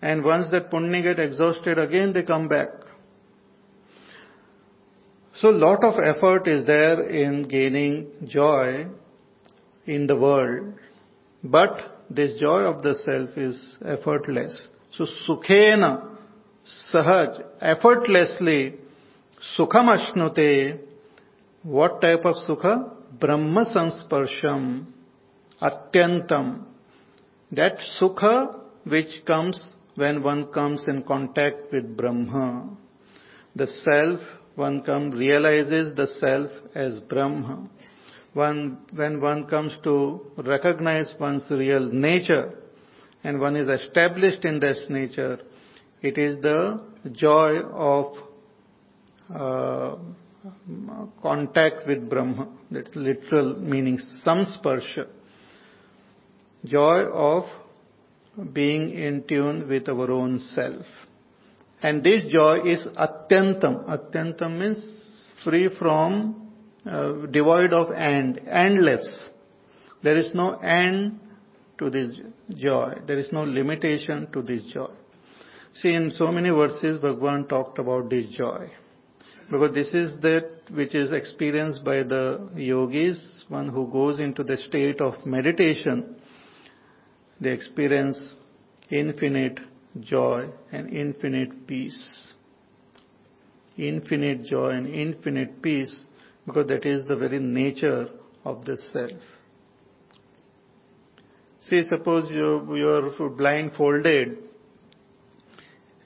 [0.00, 2.68] And once that punya get exhausted, again they come back.
[5.38, 8.86] So lot of effort is there in gaining joy
[9.86, 10.74] in the world.
[11.44, 14.68] But this joy of the self is effortless.
[14.92, 16.15] So sukhena,
[16.66, 18.74] sahaj, effortlessly,
[19.56, 20.80] sukham ashnute,
[21.62, 22.92] what type of sukha?
[23.20, 24.86] Brahma sansparsham,
[25.60, 26.64] atyantam.
[27.52, 32.76] That sukha which comes when one comes in contact with Brahma.
[33.54, 34.20] The self,
[34.54, 37.70] one comes, realizes the self as Brahma.
[38.34, 42.52] One, when one comes to recognize one's real nature
[43.24, 45.38] and one is established in this nature,
[46.02, 46.82] it is the
[47.12, 48.16] joy of
[49.34, 49.96] uh,
[51.22, 52.48] contact with Brahma.
[52.70, 55.06] That's literal meaning, samsparsha.
[56.64, 57.44] Joy of
[58.52, 60.84] being in tune with our own self.
[61.82, 63.86] And this joy is atyantam.
[63.86, 66.50] Atyantam means free from,
[66.84, 69.06] uh, devoid of end, endless.
[70.02, 71.20] There is no end
[71.78, 72.18] to this
[72.54, 72.94] joy.
[73.06, 74.90] There is no limitation to this joy.
[75.80, 78.70] See, in so many verses, Bhagwan talked about this joy.
[79.50, 84.56] Because this is that which is experienced by the yogis, one who goes into the
[84.56, 86.16] state of meditation.
[87.40, 88.34] They experience
[88.90, 89.60] infinite
[90.00, 92.32] joy and infinite peace.
[93.76, 96.06] Infinite joy and infinite peace
[96.46, 98.08] because that is the very nature
[98.44, 99.20] of the self.
[101.60, 104.45] See, suppose you, you are blindfolded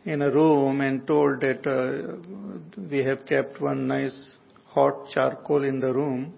[0.04, 2.16] in a room and told that uh,
[2.90, 4.36] we have kept one nice
[4.66, 6.32] hot charcoal in the room,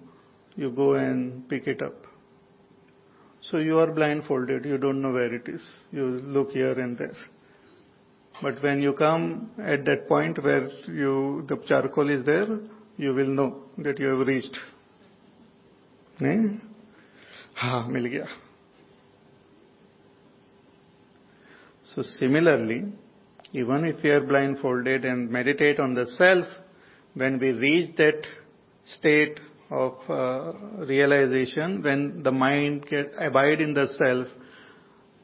[0.57, 1.95] you go and pick it up.
[3.43, 5.63] So you are blindfolded, you don't know where it is.
[5.91, 7.17] You look here and there.
[8.41, 12.59] But when you come at that point where you, the charcoal is there,
[12.97, 14.57] you will know that you have reached.
[17.55, 18.27] Ha, mil gaya.
[21.85, 22.93] So similarly,
[23.53, 26.47] even if we are blindfolded and meditate on the self,
[27.15, 28.27] when we reach that
[28.85, 29.39] state
[29.71, 30.53] of uh,
[30.87, 34.29] realization, when the mind get abide in the self,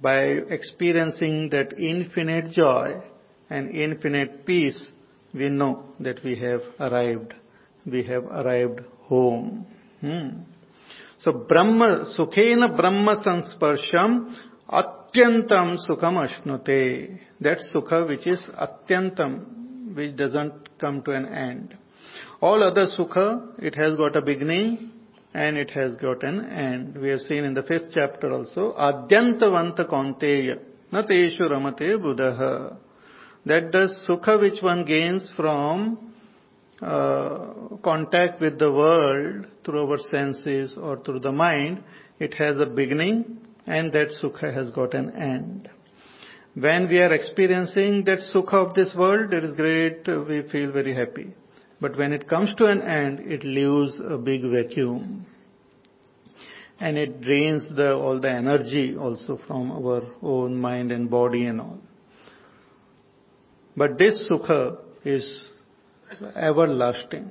[0.00, 0.20] by
[0.50, 3.02] experiencing that infinite joy
[3.50, 4.90] and infinite peace,
[5.34, 7.34] we know that we have arrived.
[7.84, 9.66] We have arrived home.
[10.00, 10.28] Hmm.
[11.18, 14.36] So Brahma, Sukhena Brahma Sansparsham
[15.14, 17.18] Atyantam Sukham Ashnute.
[17.40, 21.76] That Sukha which is Atyantam, which doesn't come to an end.
[22.40, 24.92] All other Sukha, it has got a beginning
[25.34, 26.98] and it has got an end.
[27.00, 30.58] We have seen in the fifth chapter also, Adyantavanta Kaunteya,
[30.92, 32.76] Nateshu Ramate Buddha.
[33.46, 36.12] That the Sukha which one gains from
[36.82, 41.82] uh, contact with the world through our senses or through the mind,
[42.18, 45.70] it has a beginning and that sukha has got an end.
[46.54, 50.94] When we are experiencing that sukha of this world, it is great, we feel very
[50.94, 51.34] happy.
[51.80, 55.26] But when it comes to an end, it leaves a big vacuum.
[56.80, 61.60] and it drains the, all the energy also from our own mind and body and
[61.60, 61.80] all.
[63.76, 65.50] But this sukha is
[66.36, 67.30] everlasting.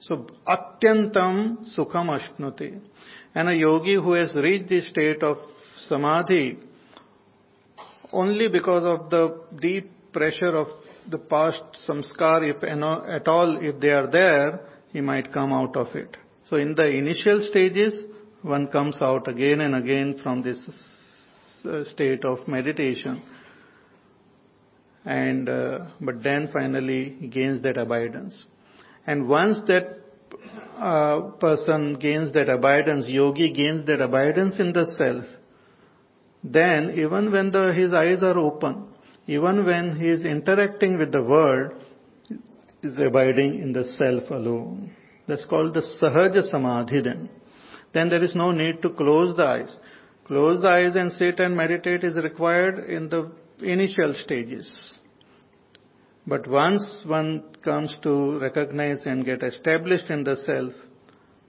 [0.00, 2.78] So, atyantam sukham ashnuti.
[3.34, 5.38] And a yogi who has reached the state of
[5.88, 6.58] samadhi
[8.12, 10.68] only because of the deep pressure of
[11.10, 14.60] the past samskar, if at all, if they are there,
[14.92, 16.16] he might come out of it.
[16.48, 18.04] So in the initial stages,
[18.42, 20.58] one comes out again and again from this
[21.90, 23.22] state of meditation.
[25.04, 28.44] And, uh, but then finally he gains that abidance.
[29.06, 29.98] And once that
[30.78, 35.24] uh, person gains that abidance, yogi gains that abidance in the self,
[36.44, 38.88] then even when the, his eyes are open,
[39.26, 41.72] even when he is interacting with the world,
[42.82, 44.92] is abiding in the self alone.
[45.26, 47.30] That's called the Sahaja Samadhi then.
[47.94, 49.78] Then there is no need to close the eyes.
[50.26, 54.68] Close the eyes and sit and meditate is required in the initial stages.
[56.26, 60.72] But once one comes to recognize and get established in the self,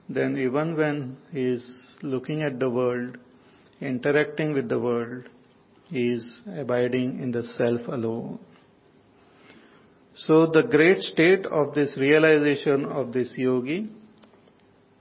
[0.08, 1.66] then even when he is
[2.02, 3.18] looking at the world,
[3.82, 5.24] interacting with the world,
[5.92, 8.40] is abiding in the self alone.
[10.18, 13.90] So the great state of this realization of this yogi,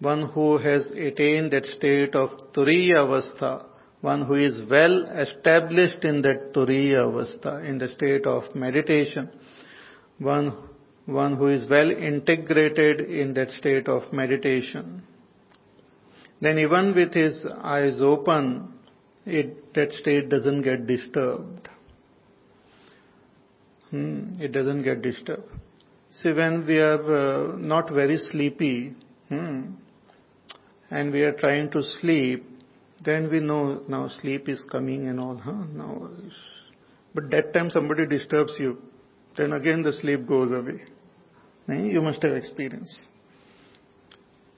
[0.02, 3.69] one who has attained that state of तुरी अवस्था
[4.01, 9.28] one who is well established in that turiya avastha, in the state of meditation,
[10.18, 10.57] one,
[11.07, 15.03] one who is well integrated in that state of meditation,
[16.40, 18.72] then even with his eyes open,
[19.26, 21.68] it, that state doesn't get disturbed.
[23.90, 25.51] Hmm, it doesn't get disturbed.
[26.12, 28.94] See, when we are uh, not very sleepy,
[29.28, 29.72] hmm,
[30.90, 32.49] and we are trying to sleep,
[33.03, 35.64] then we know now sleep is coming and all, huh?
[35.72, 36.11] Now,
[37.14, 38.78] but that time somebody disturbs you,
[39.36, 40.82] then again the sleep goes away.
[41.68, 42.96] You must have experienced.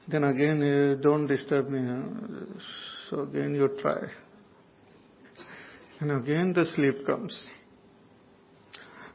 [0.08, 1.80] Then again, uh, don't disturb me.
[1.86, 2.60] Huh?
[3.10, 4.00] So again you try.
[6.00, 7.38] And again the sleep comes.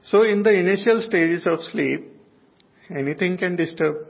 [0.04, 2.08] So in the initial stages of sleep,
[2.96, 4.08] anything can disturb.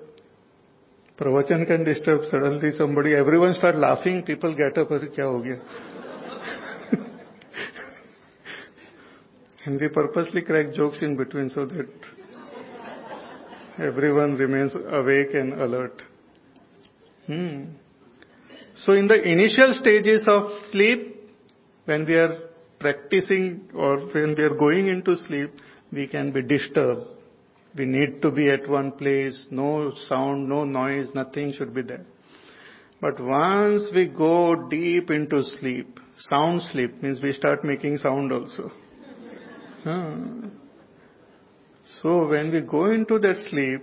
[1.17, 2.25] Pravachan can disturb.
[2.29, 5.59] Suddenly somebody, everyone start laughing, people get up, kya ho gaya?
[9.65, 11.89] and we purposely crack jokes in between so that
[13.79, 16.01] everyone remains awake and alert.
[17.25, 17.63] Hmm.
[18.75, 21.15] So in the initial stages of sleep,
[21.85, 22.37] when we are
[22.79, 25.51] practicing or when we are going into sleep,
[25.91, 27.16] we can be disturbed.
[27.77, 32.05] We need to be at one place, no sound, no noise, nothing should be there.
[32.99, 38.71] But once we go deep into sleep, sound sleep means we start making sound also.
[42.01, 43.81] So when we go into that sleep,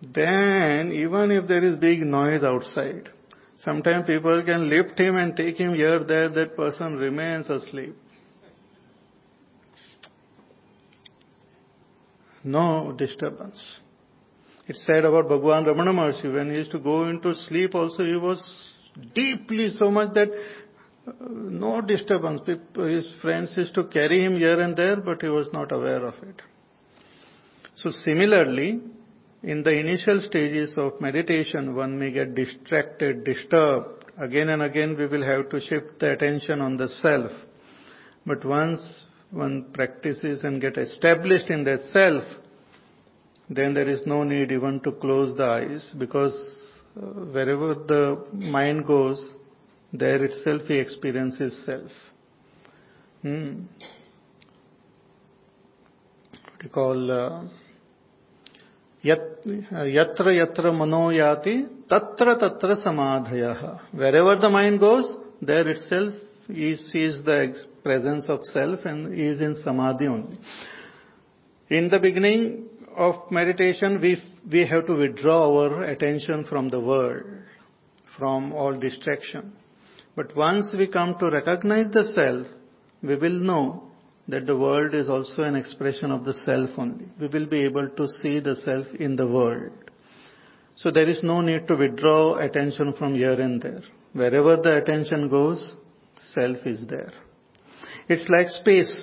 [0.00, 3.10] then even if there is big noise outside,
[3.58, 7.96] sometimes people can lift him and take him here, there, that person remains asleep.
[12.44, 13.60] No disturbance.
[14.68, 18.16] It's said about Bhagwan Ramana Maharshi, when he used to go into sleep also, he
[18.16, 18.40] was
[19.14, 20.28] deeply so much that
[21.06, 22.40] uh, no disturbance.
[22.76, 26.14] His friends used to carry him here and there, but he was not aware of
[26.22, 26.40] it.
[27.74, 28.80] So similarly,
[29.42, 34.04] in the initial stages of meditation, one may get distracted, disturbed.
[34.18, 37.32] Again and again we will have to shift the attention on the self.
[38.24, 38.80] But once
[39.32, 42.22] one practices and get established in that self,
[43.48, 46.36] then there is no need even to close the eyes because
[46.96, 49.32] uh, wherever the mind goes,
[49.92, 51.90] there itself he experiences self.
[53.22, 53.62] Hmm.
[56.50, 57.44] What you call uh,
[59.04, 63.80] yatra yatra mano yati tatra tatra samadhaya.
[63.92, 66.14] Wherever the mind goes, there itself
[66.48, 70.38] he sees the presence of self and he is in samadhi only.
[71.68, 77.24] In the beginning of meditation, we, we have to withdraw our attention from the world,
[78.18, 79.52] from all distraction.
[80.14, 82.46] But once we come to recognize the self,
[83.02, 83.84] we will know
[84.28, 87.06] that the world is also an expression of the self only.
[87.18, 89.72] We will be able to see the self in the world.
[90.76, 93.82] So there is no need to withdraw attention from here and there.
[94.12, 95.72] Wherever the attention goes,
[96.34, 97.12] self is there.
[98.08, 98.94] It's like space.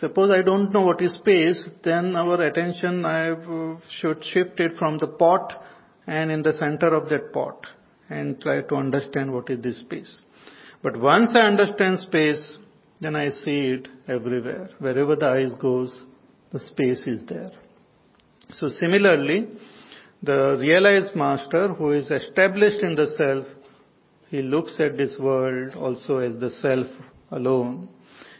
[0.00, 3.34] Suppose I don't know what is space, then our attention I
[3.98, 5.62] should shift it from the pot
[6.06, 7.66] and in the center of that pot
[8.10, 10.20] and try to understand what is this space.
[10.82, 12.58] But once I understand space,
[13.00, 14.68] then I see it everywhere.
[14.78, 15.98] Wherever the eyes goes,
[16.52, 17.50] the space is there.
[18.50, 19.48] So similarly,
[20.22, 23.46] the realized master who is established in the self,
[24.28, 26.86] he looks at this world also as the self
[27.30, 27.88] alone.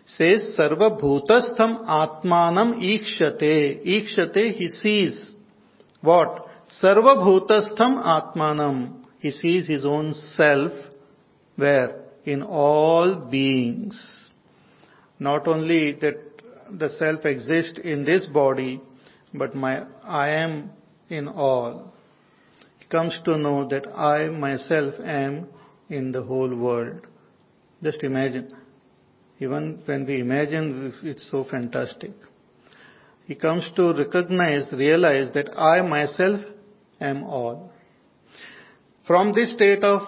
[0.07, 5.33] Says sarva bhutastham atmanam ikshate ikshate he sees.
[6.01, 6.47] What?
[6.83, 10.73] Sarva bhutastham atmanam he sees his own self
[11.57, 12.03] where?
[12.25, 14.31] In all beings.
[15.19, 16.23] Not only that
[16.71, 18.81] the self exists in this body
[19.33, 20.71] but my i am
[21.09, 21.93] in all.
[22.79, 25.49] He comes to know that i myself am
[25.89, 27.07] in the whole world
[27.83, 28.53] just imagine
[29.39, 32.13] even when we imagine, it's so fantastic.
[33.27, 36.41] He comes to recognize, realize that I myself
[37.01, 37.73] am all.
[39.07, 40.03] From this state of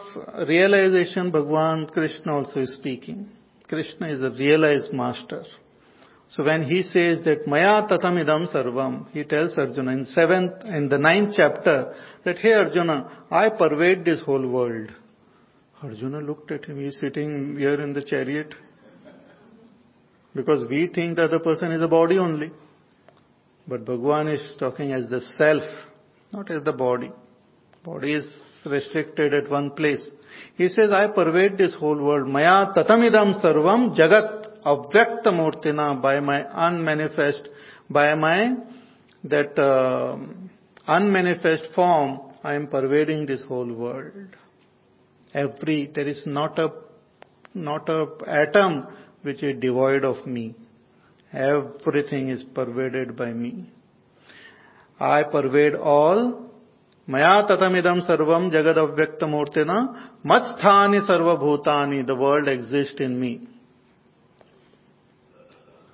[0.49, 3.29] realization, Bhagwan Krishna also is speaking.
[3.69, 5.43] Krishna is a realized master.
[6.31, 10.99] So when he says that Maya Tatamidam Sarvam, he tells Arjuna in seventh, in the
[10.99, 14.91] ninth chapter, that hey Arjuna, I pervade this whole world.
[15.83, 18.53] Arjuna looked at him, he's sitting here in the chariot.
[20.35, 22.51] Because we think that the person is a body only.
[23.67, 25.63] But Bhagwan is talking as the self,
[26.33, 27.13] not as the body.
[27.85, 28.29] Body is
[28.67, 30.05] restricted at one place.
[30.57, 32.29] He says, I pervade this whole world.
[32.29, 37.49] Maya tatamidam sarvam jagat avyakta murtina by my unmanifest,
[37.89, 38.57] by my
[39.25, 40.17] that uh,
[40.87, 44.37] unmanifest form, I am pervading this whole world.
[45.35, 46.73] Every, there is not a,
[47.55, 48.87] not a atom
[49.23, 50.55] which is devoid of me.
[51.33, 53.71] Everything is pervaded by me.
[54.99, 56.51] I pervade all.
[57.07, 62.07] Maya tatamidam sarvam jagadavyakthamurtina matsthani sarvabhutani.
[62.07, 63.49] The world exists in me.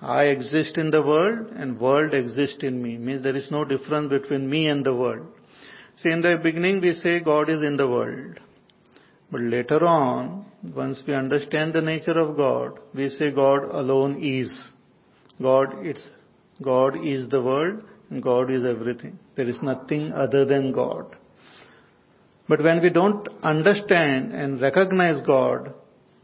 [0.01, 2.99] I exist in the world and world exists in me.
[2.99, 5.27] Means there is no difference between me and the world.
[5.97, 8.39] See, in the beginning we say God is in the world.
[9.35, 14.49] But later on, once we understand the nature of God, we say God alone is.
[15.43, 16.07] God, it's,
[16.63, 19.19] God is the world and God is everything.
[19.35, 21.17] There is nothing other than God.
[22.49, 25.75] But when we don't understand and recognize God,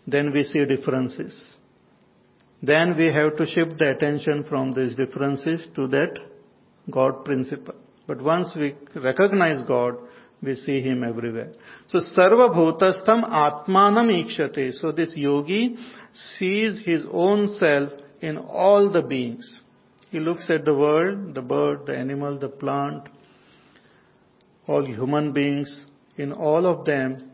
[0.07, 1.57] then we see differences.
[2.63, 6.17] Then we have to shift the attention from these differences to that
[6.89, 7.75] God principle.
[8.07, 9.97] But once we recognize God,
[10.43, 11.53] we see him everywhere.
[11.89, 14.73] So sarva bhutastham atmanam ikshate.
[14.75, 15.77] So this yogi
[16.13, 19.63] sees his own self in all the beings.
[20.11, 23.09] He looks at the world, the bird, the animal, the plant,
[24.67, 25.87] all human beings.
[26.17, 27.31] In all of them,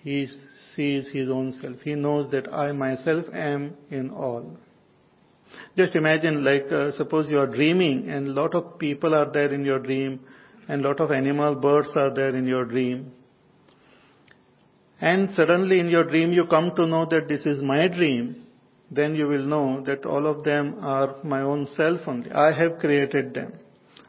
[0.00, 0.28] he
[0.74, 1.80] sees his own self.
[1.80, 4.56] He knows that I myself am in all.
[5.76, 9.64] Just imagine like uh, suppose you are dreaming and lot of people are there in
[9.64, 10.20] your dream
[10.68, 13.12] and lot of animal birds are there in your dream.
[15.00, 18.46] And suddenly in your dream you come to know that this is my dream,
[18.90, 22.30] then you will know that all of them are my own self only.
[22.30, 23.52] I have created them.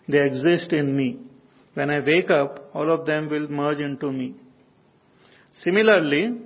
[0.07, 1.19] They exist in me.
[1.73, 4.35] When I wake up, all of them will merge into me.
[5.51, 6.37] Similarly,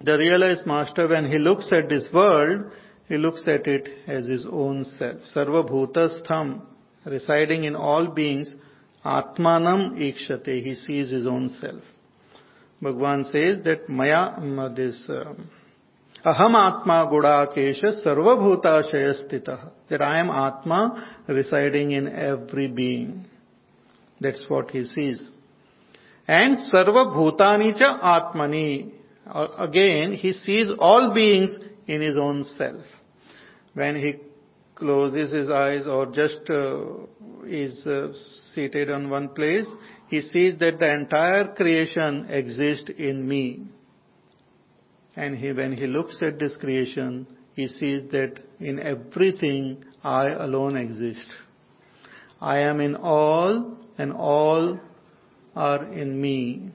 [0.00, 2.70] the realized master, when he looks at this world,
[3.08, 5.20] he looks at it as his own self.
[5.34, 6.62] Sarva bhutastham,
[7.04, 8.54] residing in all beings,
[9.08, 9.66] आत्मान
[10.02, 14.22] ईक्षते he sees his own self Bhagwan says that मया
[14.76, 14.98] this
[16.24, 19.50] अहम आत्मा गुड़ाकेश सर्वभूताशय स्थित
[19.90, 20.80] that I am आत्मा
[21.30, 23.12] residing in every being
[24.20, 25.28] that's what he sees
[26.28, 27.82] and सर्वभूतानी च
[28.12, 28.68] आत्मनि।
[29.26, 31.58] Again he sees all beings
[31.90, 34.12] in his own self when he
[34.76, 36.50] closes his his eyes और just
[37.60, 37.80] is
[38.56, 39.68] seated on one place,
[40.08, 43.66] he sees that the entire creation exists in me.
[45.14, 50.76] And he, when he looks at this creation, he sees that in everything I alone
[50.76, 51.28] exist.
[52.40, 54.80] I am in all and all
[55.54, 56.70] are in me.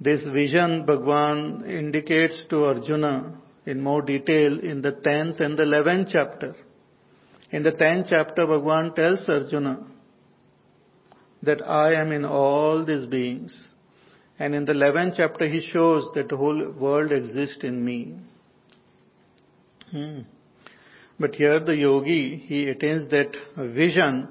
[0.00, 3.34] This vision Bhagwan indicates to Arjuna
[3.66, 6.54] in more detail in the 10th and the 11th chapter.
[7.50, 9.80] In the 10th chapter, Bhagwan tells Arjuna
[11.42, 13.68] that I am in all these beings.
[14.38, 18.16] And in the 11th chapter, he shows that the whole world exists in me.
[19.90, 20.20] Hmm.
[21.18, 24.28] But here the yogi, he attains that vision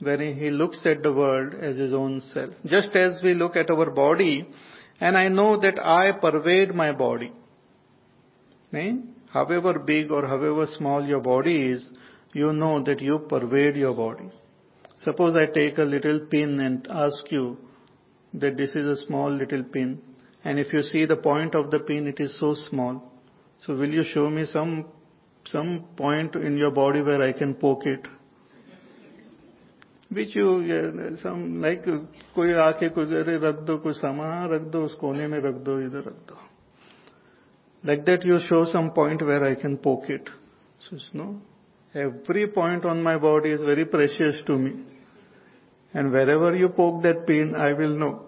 [0.00, 2.50] wherein he looks at the world as his own self.
[2.64, 4.48] Just as we look at our body,
[5.00, 7.32] and I know that I pervade my body.
[8.72, 8.92] Eh?
[9.30, 11.88] However big or however small your body is,
[12.33, 14.29] you know that you pervade your body.
[14.97, 17.57] Suppose I take a little pin and ask you
[18.33, 20.01] that this is a small little pin,
[20.43, 23.11] and if you see the point of the pin, it is so small.
[23.59, 24.87] So will you show me some
[25.45, 28.07] some point in your body where I can poke it?
[30.09, 31.85] Which you some like
[32.35, 35.79] कोई आके कुछ अरे रख दो कुछ सामान रख दो उस कोने में रख दो
[35.85, 36.37] इधर रख दो
[37.83, 40.29] like that you show some point where I can poke it.
[40.89, 41.41] So no,
[41.94, 44.84] every point on my body is very precious to me.
[45.94, 48.26] And wherever you poke that pin, I will know.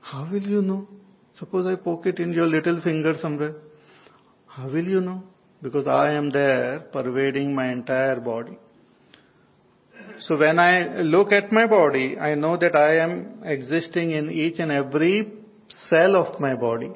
[0.00, 0.86] How will you know?
[1.34, 3.54] Suppose I poke it in your little finger somewhere.
[4.46, 5.22] How will you know?
[5.62, 8.58] Because I am there pervading my entire body.
[10.20, 14.58] So when I look at my body, I know that I am existing in each
[14.58, 15.32] and every
[15.90, 16.92] cell of my body.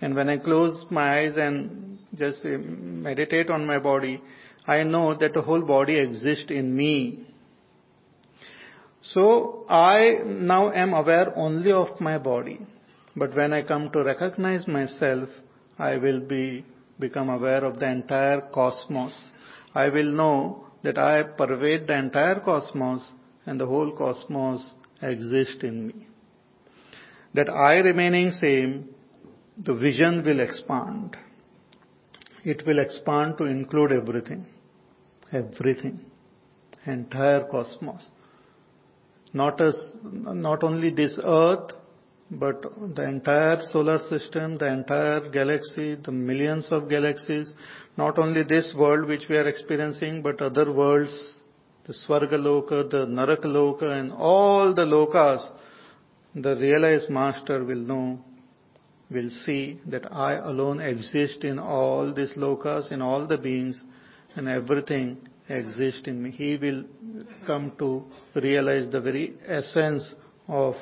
[0.00, 4.20] And when I close my eyes and just um, meditate on my body,
[4.74, 7.26] I know that the whole body exists in me.
[9.02, 12.60] So I now am aware only of my body.
[13.16, 15.28] But when I come to recognize myself,
[15.76, 16.64] I will be,
[17.00, 19.32] become aware of the entire cosmos.
[19.74, 23.10] I will know that I pervade the entire cosmos
[23.46, 24.70] and the whole cosmos
[25.02, 26.06] exists in me.
[27.34, 28.90] That I remaining same
[29.58, 31.16] the vision will expand.
[32.44, 34.46] It will expand to include everything.
[35.32, 36.00] Everything.
[36.86, 38.10] Entire cosmos.
[39.32, 41.72] Not as, not only this earth,
[42.30, 42.62] but
[42.94, 47.52] the entire solar system, the entire galaxy, the millions of galaxies,
[47.96, 51.34] not only this world which we are experiencing, but other worlds,
[51.86, 55.44] the Swargaloka, the Narakaloka, and all the lokas,
[56.34, 58.20] the realized master will know
[59.10, 63.82] will see that I alone exist in all these lokas, in all the beings,
[64.36, 65.18] and everything
[65.48, 66.30] exists in me.
[66.30, 66.84] He will
[67.46, 68.04] come to
[68.34, 70.14] realize the very essence
[70.48, 70.74] of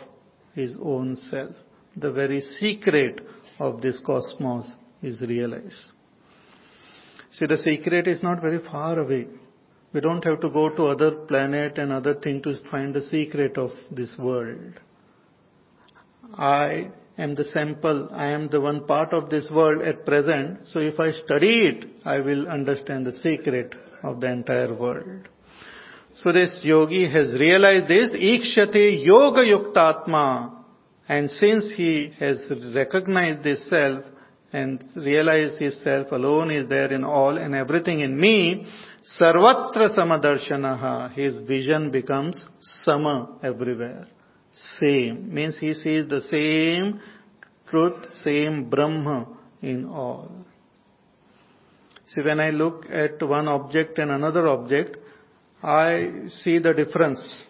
[0.55, 1.55] his own self.
[1.96, 3.20] The very secret
[3.59, 4.70] of this cosmos
[5.03, 5.92] is realized.
[7.30, 9.26] See, the secret is not very far away.
[9.92, 13.57] We don't have to go to other planet and other thing to find the secret
[13.57, 14.80] of this world.
[16.34, 20.69] I am the sample, I am the one part of this world at present.
[20.69, 25.29] So if I study it, I will understand the secret of the entire world.
[26.14, 30.55] So this yogi has realized this, ikshate yoga yuktatma.
[31.09, 32.39] And since he has
[32.75, 34.05] recognized this self
[34.53, 38.66] and realized his self alone is there in all and everything in me,
[39.21, 44.07] sarvatra samadarshanaha, his vision becomes sama everywhere
[44.80, 45.32] same.
[45.32, 47.00] Means he sees the same
[47.68, 49.26] truth, same Brahma
[49.62, 50.30] in all.
[52.09, 54.96] See, when I look at one object and another object,
[55.62, 57.44] I see the difference.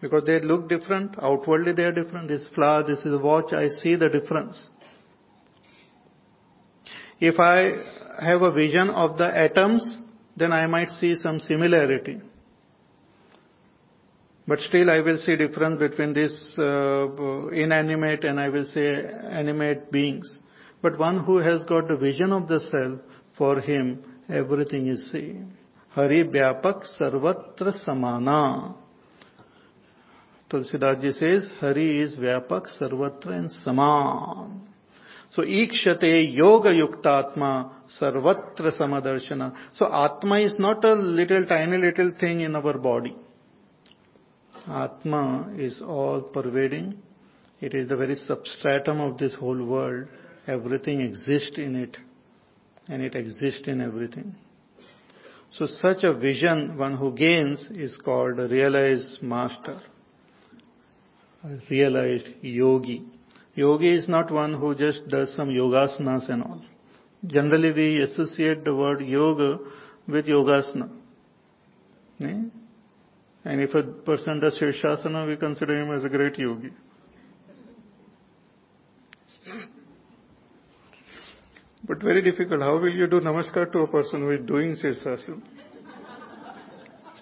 [0.00, 2.28] Because they look different, outwardly they are different.
[2.28, 4.68] This flower, this is a watch, I see the difference.
[7.20, 7.74] If I
[8.20, 9.98] have a vision of the atoms,
[10.36, 12.20] then I might see some similarity.
[14.46, 19.92] But still I will see difference between this uh, inanimate and I will say animate
[19.92, 20.38] beings.
[20.82, 23.00] But one who has got the vision of the self,
[23.38, 25.56] for him everything is same.
[25.90, 28.74] Hari Vyapak Sarvatra Samana.
[30.50, 34.68] Tulsidas ji says, Hari is Vyapak Sarvatra and Saman.
[35.30, 39.54] So ikshate yoga yuktatma sarvatra samadarshana.
[39.74, 43.16] So atma is not a little tiny little thing in our body.
[44.68, 46.96] Atma is all pervading.
[47.60, 50.08] It is the very substratum of this whole world.
[50.46, 51.96] Everything exists in it
[52.88, 54.34] and it exists in everything.
[55.50, 59.80] So such a vision one who gains is called a realized master,
[61.44, 63.04] a realized yogi.
[63.54, 66.62] Yogi is not one who just does some yogasanas and all.
[67.26, 69.58] Generally we associate the word yoga
[70.08, 70.88] with yogasana.
[73.45, 73.49] Eh?
[73.49, 76.71] And if a person does Shirshasana, we consider him as a great yogi.
[81.87, 82.61] But very difficult.
[82.61, 85.41] How will you do namaskar to a person who is doing Shirshasana?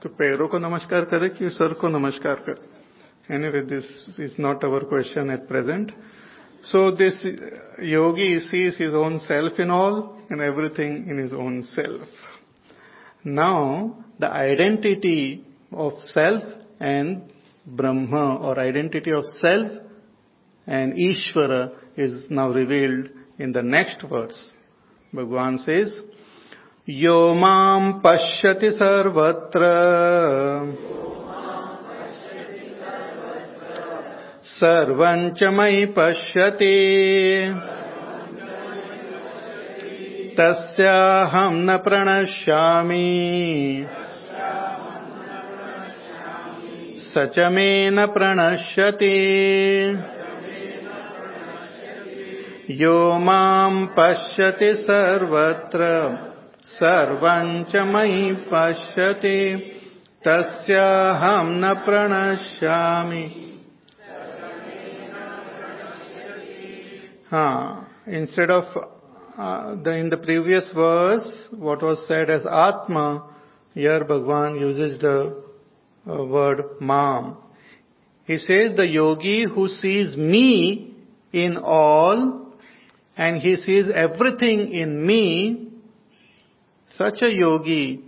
[0.06, 3.88] तो पैरों को नमस्कार करे कि sir को नमस्कार करे anyway this
[4.26, 5.92] is not our question at present
[6.72, 7.16] so this
[7.82, 9.98] yogi sees his own self in all
[10.30, 12.08] and everything in his own self
[13.24, 16.43] now the identity of self
[16.81, 17.33] and
[17.67, 19.71] brahma or identity of self
[20.67, 23.09] and ishvara is now revealed
[23.39, 24.41] in the next verse
[25.13, 25.99] bhagwan says
[26.89, 29.67] यो माम् पश्यति सर्वत्र
[34.51, 36.77] सर्वम् च मयि पश्यति
[40.39, 43.07] तस्याहम् न प्रणश्यामि
[47.13, 49.15] स च मे न प्रणश्यति
[52.81, 55.89] यो माम् पश्यति सर्वत्र
[56.73, 59.41] सर्वम् च मयि पश्यति
[60.27, 63.25] तस्याहम् न प्रणश्यामि
[67.33, 67.87] हाँ
[69.39, 73.23] uh, the in the previous verse what was said as atma
[73.75, 75.50] here bhagwan uses the uh,
[76.37, 77.37] word mam
[78.25, 80.95] he says the yogi who sees me
[81.33, 82.53] in all
[83.17, 85.71] and he sees everything in me
[86.93, 88.05] such a yogi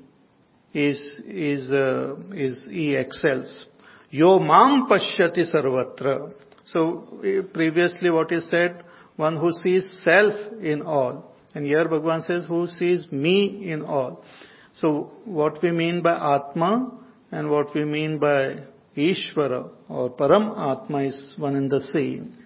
[0.74, 3.66] is is uh, is he excels.
[4.11, 6.32] Yo mam pashyati sarvatra.
[6.66, 7.20] So
[7.53, 8.82] previously what is said,
[9.16, 11.32] one who sees self in all.
[11.55, 14.24] And here Bhagavan says, who sees me in all.
[14.72, 16.90] So what we mean by Atma
[17.33, 18.59] and what we mean by
[18.97, 22.37] Ishvara or Param Atma is one and the same.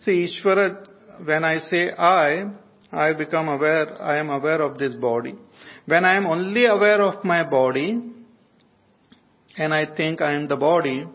[0.00, 0.86] See, Ishvara,
[1.24, 2.44] when I say I,
[2.92, 5.34] I become aware, I am aware of this body.
[5.86, 7.98] When I am only aware of my body
[9.56, 11.06] and I think I am the body,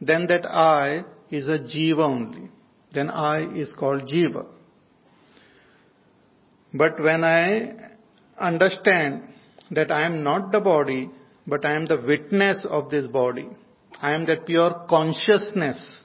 [0.00, 2.50] then that I is a jiva only.
[2.92, 4.46] Then I is called jiva.
[6.72, 7.74] But when I
[8.40, 9.34] understand
[9.70, 11.10] that I am not the body,
[11.48, 13.48] but I am the witness of this body,
[14.02, 16.04] I am that pure consciousness,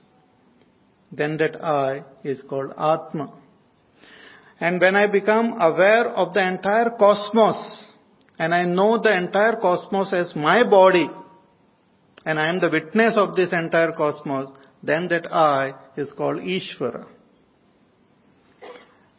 [1.11, 3.33] then that I is called Atma.
[4.59, 7.87] And when I become aware of the entire cosmos,
[8.39, 11.09] and I know the entire cosmos as my body,
[12.25, 14.47] and I am the witness of this entire cosmos,
[14.81, 17.05] then that I is called Ishvara.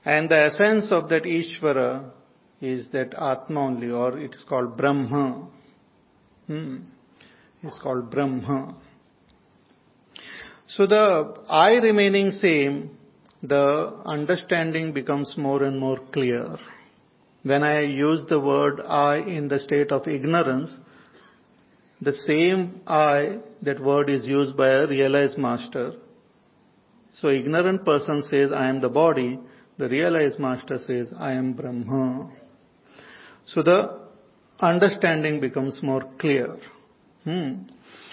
[0.07, 2.11] And the essence of that Ishvara
[2.63, 5.49] is that Atma only, or it is called Brahma.
[6.47, 6.77] Hmm.
[7.63, 8.77] It's called Brahma.
[10.67, 12.99] So the I remaining same,
[13.43, 16.57] the understanding becomes more and more clear.
[17.43, 20.75] When I use the word I in the state of ignorance,
[22.01, 25.93] the same I, that word is used by a realized master.
[27.13, 29.39] So ignorant person says, I am the body.
[29.79, 32.31] The realized master says, I am Brahma.
[33.47, 34.04] So the
[34.61, 36.57] understanding becomes more clear.
[37.25, 37.65] Hmm.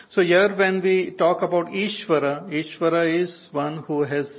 [0.10, 4.30] So here when we talk about Ishvara, Ishvara is one who has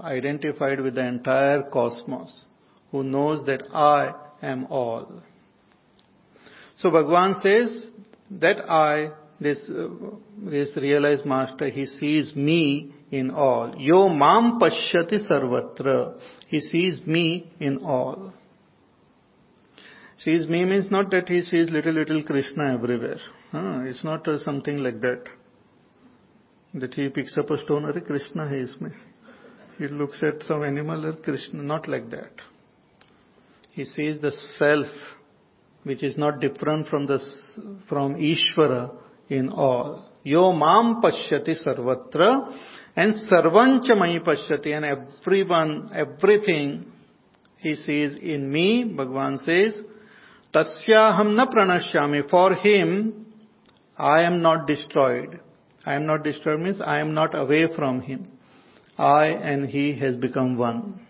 [0.00, 2.44] identified with the entire cosmos
[2.90, 5.22] who knows that I am all.
[6.78, 7.90] So Bhagwan says
[8.30, 9.10] that I,
[9.40, 9.88] this, uh,
[10.38, 13.74] this realized master, he sees me in all.
[13.76, 16.20] Yo mam pashyati sarvatra.
[16.48, 18.32] He sees me in all.
[20.24, 23.18] Sees me means not that he sees little little Krishna everywhere.
[23.52, 23.80] Huh?
[23.82, 25.24] It's not uh, something like that.
[26.72, 28.88] That he picks up a stone, Are Krishna he is me.
[29.76, 32.32] He looks at some animal, or Krishna, not like that.
[33.72, 34.86] He sees the self,
[35.82, 37.18] which is not different from the
[37.88, 38.96] from Ishvara
[39.28, 40.10] in all.
[40.22, 42.56] Yo mam pashyati sarvatra.
[42.96, 46.86] And sarvancha mai pashyati and everyone, everything
[47.58, 49.80] he sees in me, Bhagwan says,
[50.54, 52.28] tasyaham na pranashyami.
[52.30, 53.26] For him,
[53.96, 55.40] I am not destroyed.
[55.84, 58.28] I am not destroyed means I am not away from him.
[58.96, 61.06] I and he has become one.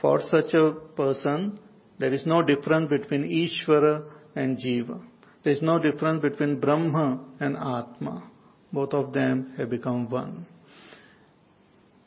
[0.00, 1.58] For such a person,
[1.98, 4.04] there is no difference between Ishvara
[4.34, 5.02] and Jiva.
[5.42, 8.30] There is no difference between Brahma and Atma.
[8.72, 10.46] Both of them have become one.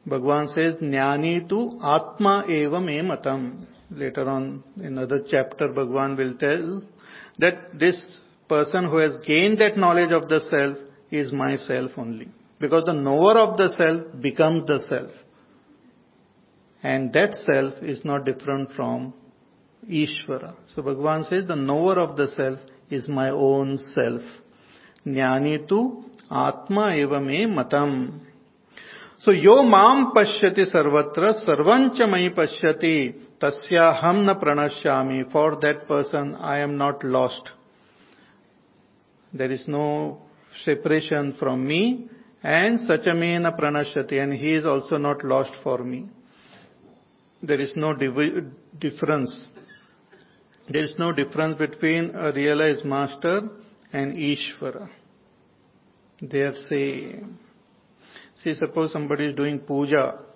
[0.06, 3.68] Bhagwan says, Jnani tu Atma eva me matam.
[3.92, 6.84] Later on, in another chapter, Bhagwan will tell
[7.40, 8.00] that this
[8.48, 10.78] person who has gained that knowledge of the self
[11.12, 12.28] is myself only.
[12.60, 15.12] Because the knower of the self becomes the self.
[16.84, 19.14] And that self is not different from
[19.90, 20.56] Ishvara.
[20.68, 22.60] So Bhagavan says the knower of the self
[22.90, 24.22] is my own self.
[25.06, 28.22] Jnani tu atma eva me matam.
[29.20, 35.32] So yo mam pashyati sarvatra sarvancha mai pashyati tasya ham na pranashyami.
[35.32, 37.52] For that person I am not lost.
[39.34, 40.22] There is no
[40.66, 42.10] separation from me
[42.44, 46.10] and sachamena pranashyati and he is also not lost for me.
[47.42, 49.48] There is no div- difference.
[50.70, 53.42] There is no difference between a realized master
[53.94, 54.90] and Ishvara.
[56.22, 57.40] They are same.
[58.36, 60.29] See, suppose somebody is doing puja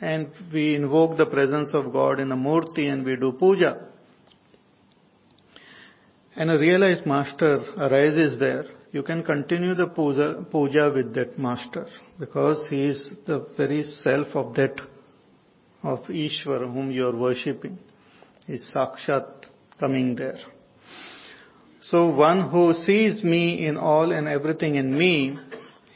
[0.00, 3.86] and we invoke the presence of God in a murti and we do puja.
[6.36, 8.64] And a realized master arises there.
[8.92, 11.86] You can continue the puja, puja with that master
[12.18, 14.80] because he is the very self of that
[15.82, 17.78] of Ishvara whom you are worshipping
[18.48, 19.46] is Sakshat
[19.78, 20.38] coming there.
[21.82, 25.38] So one who sees me in all and everything in me,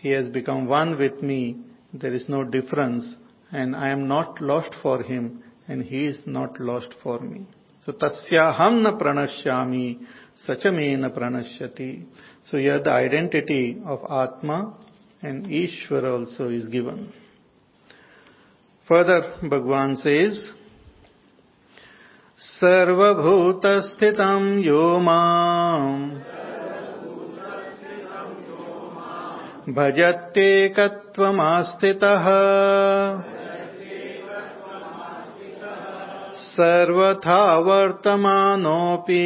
[0.00, 1.56] he has become one with me.
[1.92, 3.16] There is no difference
[3.54, 7.46] and I am not lost for him and he is not lost for me.
[7.86, 10.00] So tasyaham na pranashyami
[10.46, 12.06] sachamena pranashyati.
[12.44, 14.76] So here the identity of Atma
[15.22, 17.12] and Ishvara also is given.
[18.88, 20.52] Further, Bhagwan says,
[22.60, 26.00] सर्वभूतस्थितं यो माम्
[29.76, 31.04] भजत्येकत्वमास्थितः
[36.42, 39.24] सर्वथा वर्तमानोऽपि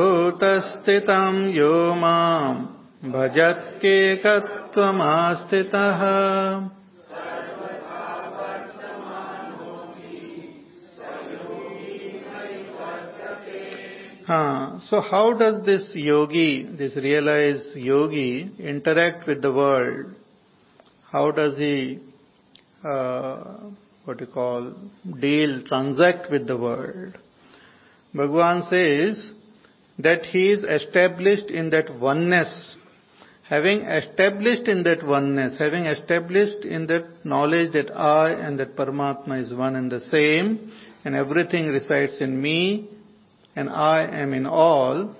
[1.56, 2.60] यो माम्
[3.14, 4.42] भजत्येकत्वमास्थितः
[14.28, 20.14] So how does this yogi, this realized yogi, interact with the world?
[21.12, 22.00] How does he,
[22.84, 23.60] uh,
[24.06, 24.74] what you call,
[25.20, 27.18] deal, transact with the world?
[28.16, 29.34] Bhagavan says
[30.00, 32.76] that he is established in that oneness.
[33.48, 39.42] Having established in that oneness, having established in that knowledge that I and that Paramatma
[39.42, 40.72] is one and the same,
[41.04, 42.88] and everything resides in me,
[43.56, 45.16] and I am in all,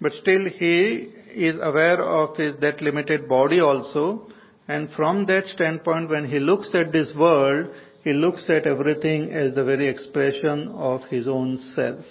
[0.00, 4.26] but still he is aware of his, that limited body also,
[4.66, 7.70] and from that standpoint when he looks at this world,
[8.02, 12.04] he looks at everything as the very expression of his own self.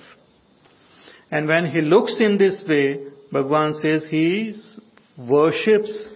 [1.31, 4.53] And when he looks in this way, Bhagwan says he
[5.17, 6.07] worships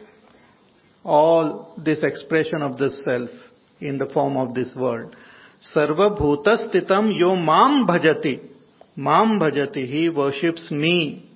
[1.03, 3.29] all this expression of the self
[3.79, 5.15] in the form of this world.
[5.75, 8.50] Sarva bhutastitam yo mam bhajati.
[8.95, 9.87] Mam bhajati.
[9.87, 11.29] He worships me.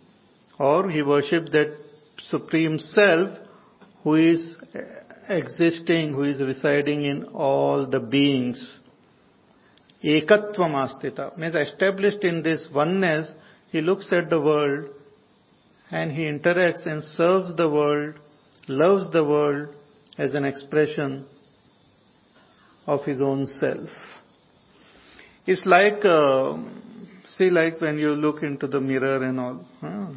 [0.60, 1.78] Or he worships that
[2.30, 3.38] supreme self
[4.04, 4.58] who is
[5.28, 8.80] existing, who is residing in all the beings.
[10.04, 11.38] Ekatvam astita.
[11.38, 13.32] Means established in this oneness,
[13.70, 14.90] he looks at the world
[15.92, 18.16] and he interacts and serves the world,
[18.68, 19.70] loves the world
[20.18, 21.26] as an expression
[22.86, 23.90] of his own self.
[25.48, 26.58] It's like, uh,
[27.38, 30.08] see, like when you look into the mirror and all, huh?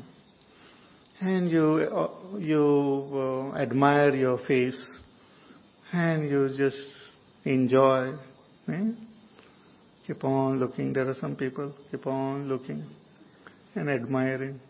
[1.21, 4.81] and you uh, you uh, admire your face,
[5.93, 6.79] and you just
[7.45, 8.15] enjoy.
[8.69, 8.93] Eh?
[10.07, 10.93] Keep on looking.
[10.93, 12.85] There are some people keep on looking
[13.75, 14.61] and admiring.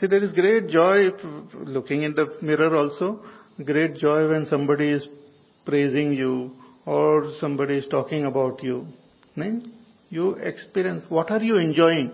[0.00, 1.10] See, there is great joy
[1.54, 3.22] looking in the mirror also.
[3.64, 5.06] Great joy when somebody is
[5.64, 6.52] praising you
[6.84, 8.86] or somebody is talking about you.
[9.36, 9.62] No?
[10.14, 12.12] You experience, what are you enjoying?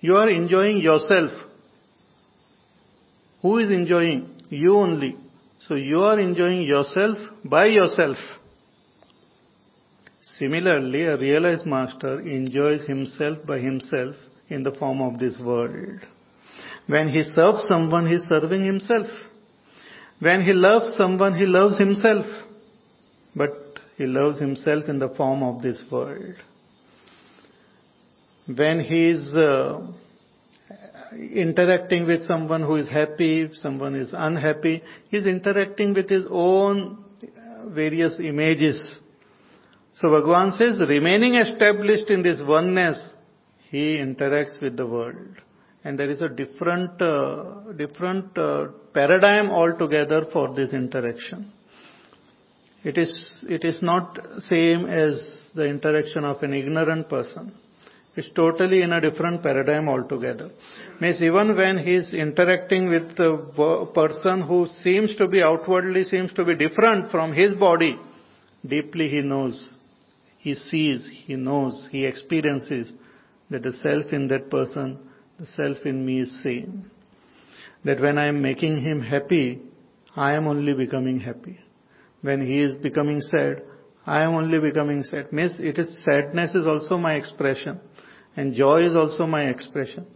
[0.00, 1.32] You are enjoying yourself.
[3.40, 4.28] Who is enjoying?
[4.48, 5.16] You only.
[5.66, 8.16] So you are enjoying yourself by yourself.
[10.38, 14.14] Similarly, a realized master enjoys himself by himself
[14.48, 15.98] in the form of this world.
[16.86, 19.08] When he serves someone, he is serving himself.
[20.20, 22.24] When he loves someone, he loves himself.
[23.34, 26.36] But he loves himself in the form of this world.
[28.46, 29.80] When he is uh,
[31.34, 37.04] interacting with someone who is happy, someone is unhappy, he is interacting with his own
[37.22, 38.80] uh, various images.
[39.94, 43.14] So Bhagavan says, remaining established in this oneness,
[43.68, 45.40] he interacts with the world.
[45.84, 51.52] And there is a different, uh, different uh, paradigm altogether for this interaction.
[52.84, 54.18] It is, it is not
[54.50, 57.52] same as the interaction of an ignorant person.
[58.14, 60.50] It's totally in a different paradigm altogether.
[61.00, 66.44] Means even when he's interacting with a person who seems to be outwardly seems to
[66.44, 67.98] be different from his body,
[68.66, 69.74] deeply he knows,
[70.38, 72.92] he sees, he knows, he experiences
[73.48, 74.98] that the self in that person,
[75.38, 76.90] the self in me is same.
[77.84, 79.62] That when I am making him happy,
[80.14, 81.58] I am only becoming happy.
[82.20, 83.62] When he is becoming sad,
[84.04, 85.32] I am only becoming sad.
[85.32, 87.80] Means it is sadness is also my expression
[88.36, 90.06] and joy is also my expression.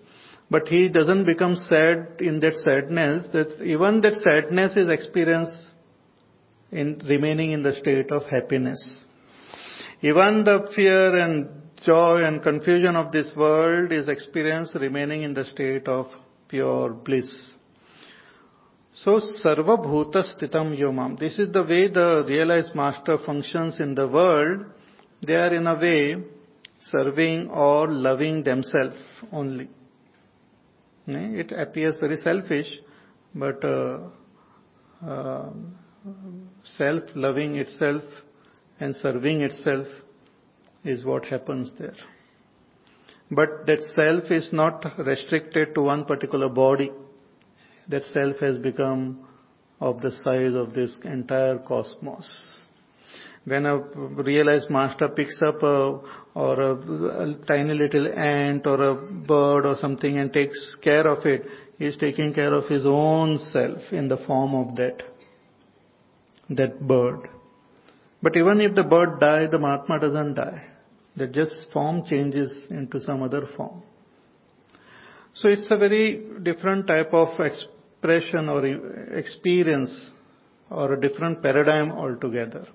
[0.51, 5.75] But he doesn't become sad in that sadness, that even that sadness is experienced
[6.71, 9.05] in remaining in the state of happiness.
[10.03, 11.49] Even the fear and
[11.85, 16.07] joy and confusion of this world is experienced remaining in the state of
[16.49, 17.55] pure bliss.
[18.93, 21.19] So, Sarva Bhuta Stitam Yomam.
[21.19, 24.65] This is the way the realized master functions in the world.
[25.27, 26.25] They are in a way
[26.91, 28.97] serving or loving themselves
[29.33, 29.69] only.
[31.07, 32.67] It appears very selfish,
[33.35, 34.09] but uh,
[35.07, 35.51] uh,
[36.65, 38.03] self-loving itself
[38.81, 39.87] and serving itself
[40.85, 41.95] is what happens there.
[43.31, 46.91] But that self is not restricted to one particular body
[47.89, 49.27] that self has become
[49.81, 52.29] of the size of this entire cosmos.
[53.47, 56.01] When a realized master picks up a,
[56.35, 56.73] or a,
[57.23, 61.47] a tiny little ant or a bird or something and takes care of it,
[61.79, 65.01] he is taking care of his own self in the form of that,
[66.51, 67.29] that bird.
[68.21, 70.67] But even if the bird dies, the Mahatma doesn't die.
[71.17, 73.81] That just form changes into some other form.
[75.35, 78.67] So it's a very different type of expression or
[79.17, 80.11] experience
[80.69, 82.67] or a different paradigm altogether.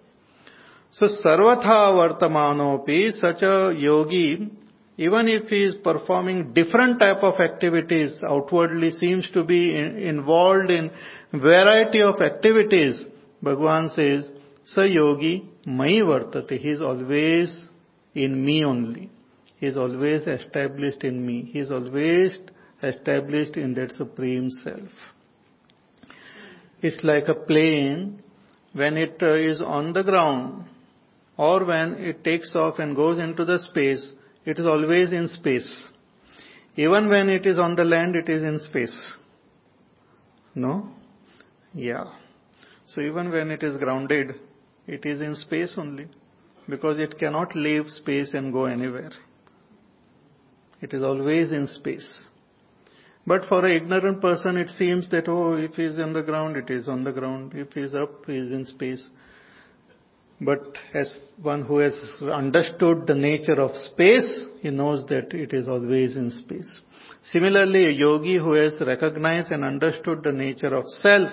[0.94, 4.50] So sarvatha vartamanopi, such a yogi,
[4.98, 10.70] even if he is performing different type of activities, outwardly seems to be in, involved
[10.70, 10.92] in
[11.32, 13.06] variety of activities,
[13.42, 14.30] Bhagavan says,
[14.66, 16.60] Sa yogi mai vartate.
[16.60, 17.68] He is always
[18.14, 19.10] in me only.
[19.58, 21.50] He is always established in me.
[21.54, 22.38] He is always
[22.84, 24.90] established in that supreme self.
[26.82, 28.22] It's like a plane
[28.74, 30.66] when it uh, on the ground
[31.48, 34.04] or when it takes off and goes into the space,
[34.46, 35.70] it is always in space.
[36.76, 38.96] Even when it is on the land, it is in space.
[40.54, 40.92] No?
[41.74, 42.04] Yeah.
[42.86, 44.36] So even when it is grounded,
[44.86, 46.08] it is in space only.
[46.70, 49.12] Because it cannot leave space and go anywhere.
[50.80, 52.08] It is always in space.
[53.26, 56.56] But for an ignorant person, it seems that, oh, if he is on the ground,
[56.56, 57.54] it is on the ground.
[57.56, 59.04] If he is up, he is in space.
[60.44, 65.68] But as one who has understood the nature of space, he knows that it is
[65.68, 66.68] always in space.
[67.32, 71.30] Similarly, a yogi who has recognized and understood the nature of self,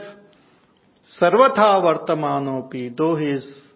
[1.18, 3.68] sarvatha vartamanopi, though he is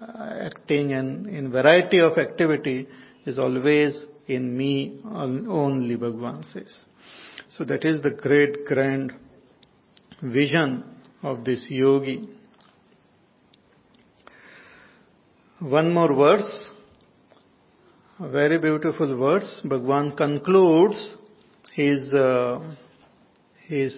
[0.00, 2.86] uh, acting in, in variety of activity,
[3.26, 6.84] is always in me only, Bhagavan says.
[7.50, 9.12] So that is the great grand
[10.22, 10.84] vision
[11.24, 12.28] of this yogi.
[15.60, 16.70] One more verse,
[18.20, 19.60] very beautiful verse.
[19.64, 21.16] Bhagwan concludes
[21.74, 22.60] his uh,
[23.66, 23.92] his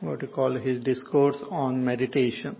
[0.00, 2.54] what you call his discourse on meditation.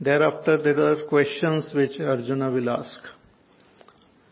[0.00, 3.00] Thereafter, there are questions which Arjuna will ask.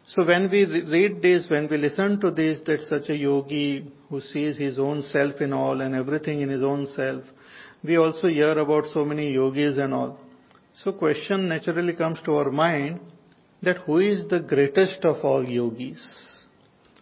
[0.06, 4.20] So when we read this, when we listen to this, that such a yogi who
[4.20, 7.24] sees his own self in all and everything in his own self,
[7.82, 10.27] we also hear about so many yogis and all.
[10.77, 12.99] So question naturally comes to our mind
[13.61, 16.01] that who is the greatest of all yogis?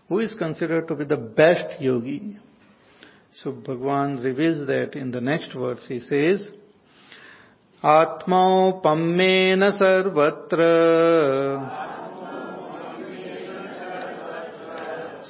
[0.09, 2.37] Who is considered to be the best yogi?
[3.33, 5.85] So Bhagwan reveals that in the next verse.
[5.87, 6.47] He says,
[7.83, 10.65] आत्मौपम्येन सर्वत्र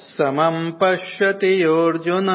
[0.01, 2.29] समं पश्यति योऽर्जुन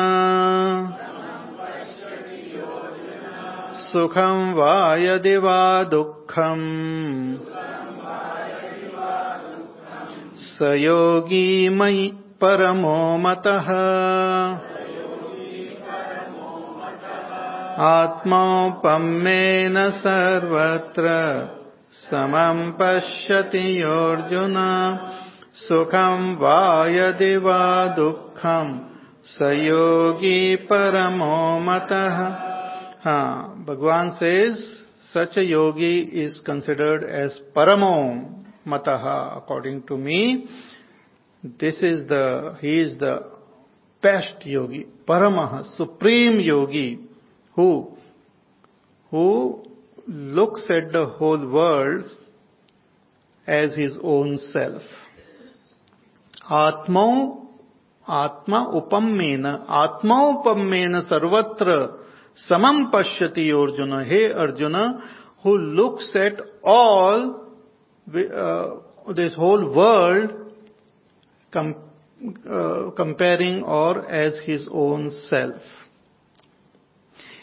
[3.91, 7.35] सुखं वा यदि वा दुःखम्।
[10.35, 12.13] स योगी मयि
[12.43, 13.67] परमो मतः।
[17.83, 21.09] आत्मौपम्येन सर्वत्र
[21.91, 24.55] समं पश्यति योऽर्जुन।
[25.53, 28.79] सुखं वा यदि वा दुःखम्।
[29.25, 32.50] स योगी परमो मतः।
[33.05, 34.31] हाँ, Bhagwan says
[35.03, 37.95] such yogi is considered as परमो
[38.67, 40.47] मत according to me
[41.43, 43.13] this is the he is the
[44.03, 46.89] best yogi, परम supreme yogi
[47.57, 47.65] who
[50.37, 52.05] looks at the whole world
[53.47, 54.83] as his own self
[56.59, 57.05] आत्मा
[58.05, 59.45] आत्मा उपमेन
[59.79, 61.79] आत्मा उपमेन सर्वत्र
[62.35, 64.05] Samam Pashyati Arjuna.
[64.05, 65.03] Hey Arjuna,
[65.43, 67.47] who looks at all
[68.13, 68.75] uh,
[69.15, 70.53] this whole world
[71.51, 71.75] com-
[72.49, 75.61] uh, comparing or as his own self.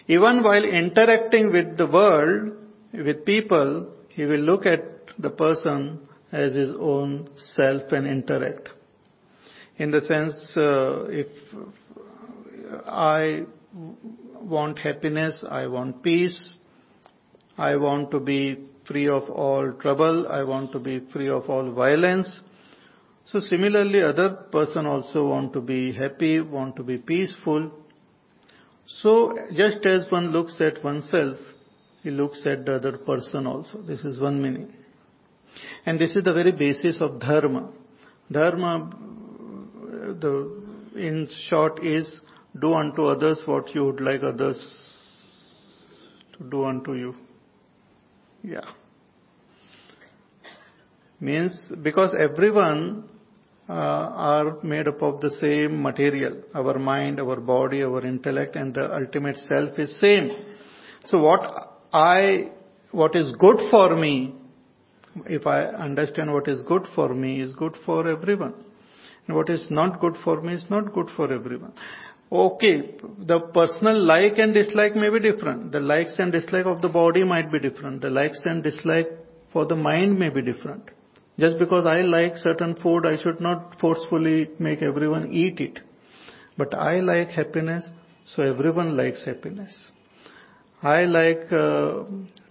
[0.06, 2.52] Even while interacting with the world,
[2.94, 4.80] with people, he will look at
[5.18, 6.00] the person
[6.32, 8.70] as his own self and interact.
[9.76, 11.26] In the sense, uh, if
[12.86, 13.44] I
[14.42, 16.54] want happiness, I want peace,
[17.56, 21.72] I want to be free of all trouble, I want to be free of all
[21.72, 22.40] violence.
[23.26, 27.70] So similarly other person also want to be happy, want to be peaceful.
[28.86, 31.36] So just as one looks at oneself,
[32.02, 33.82] he looks at the other person also.
[33.82, 34.72] This is one meaning.
[35.84, 37.72] And this is the very basis of dharma.
[38.30, 38.90] Dharma
[40.20, 40.62] the
[40.96, 42.20] in short is
[42.60, 44.58] do unto others what you would like others
[46.36, 47.14] to do unto you.
[48.42, 48.60] Yeah.
[51.20, 51.52] Means
[51.82, 53.08] because everyone
[53.68, 56.42] uh, are made up of the same material.
[56.54, 60.30] Our mind, our body, our intellect and the ultimate self is same.
[61.06, 61.40] So what
[61.92, 62.52] I,
[62.92, 64.34] what is good for me,
[65.26, 68.54] if I understand what is good for me is good for everyone.
[69.26, 71.74] And what is not good for me is not good for everyone.
[72.30, 75.72] Okay, the personal like and dislike may be different.
[75.72, 78.02] The likes and dislike of the body might be different.
[78.02, 79.08] The likes and dislike
[79.52, 80.90] for the mind may be different.
[81.38, 85.78] Just because I like certain food, I should not forcefully make everyone eat it.
[86.58, 87.88] But I like happiness,
[88.26, 89.74] so everyone likes happiness.
[90.82, 92.04] I like uh,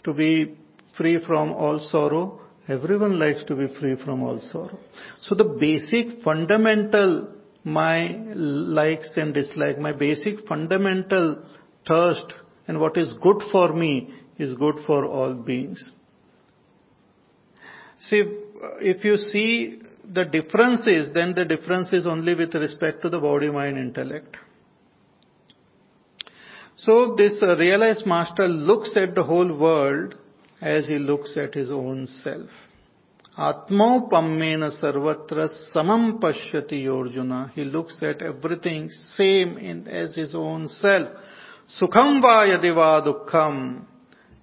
[0.06, 0.58] to be
[0.98, 4.78] free from all sorrow, Everyone likes to be free from all sorrow.
[5.22, 7.30] So the basic fundamental,
[7.68, 11.44] my likes and dislikes, my basic fundamental
[11.86, 12.34] thirst
[12.68, 15.84] and what is good for me is good for all beings.
[18.00, 18.24] See,
[18.80, 19.82] if you see
[20.14, 24.38] the differences, then the difference is only with respect to the body, mind, intellect.
[26.78, 30.16] So this realized master looks at the whole world
[30.62, 32.50] as he looks at his own self.
[33.38, 37.52] Atmopamena sarvatra samam pashyati Arjuna.
[37.54, 41.10] He looks at everything same in, as his own self.
[41.80, 43.86] Sukham va yadiva dukkham.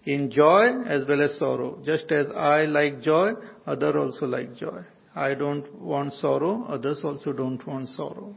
[0.05, 1.81] In joy as well as sorrow.
[1.85, 3.33] Just as I like joy,
[3.67, 4.83] other also like joy.
[5.17, 8.35] I don't want sorrow, others also don't want sorrow.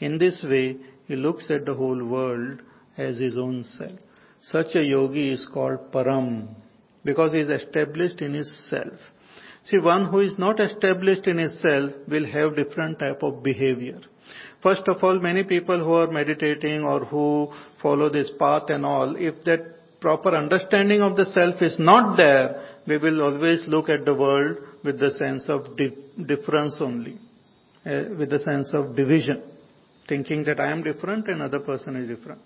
[0.00, 2.62] In this way, he looks at the whole world
[2.96, 3.98] as his own self.
[4.42, 6.54] Such a yogi is called param
[7.04, 8.98] because he is established in his self.
[9.64, 14.00] See, one who is not established in his self will have different type of behavior.
[14.62, 17.48] First of all, many people who are meditating or who
[17.82, 22.62] follow this path and all, if that proper understanding of the self is not there,
[22.86, 25.96] we will always look at the world with the sense of di-
[26.26, 27.18] difference only,
[27.86, 29.42] uh, with the sense of division,
[30.06, 32.42] thinking that I am different and other person is different.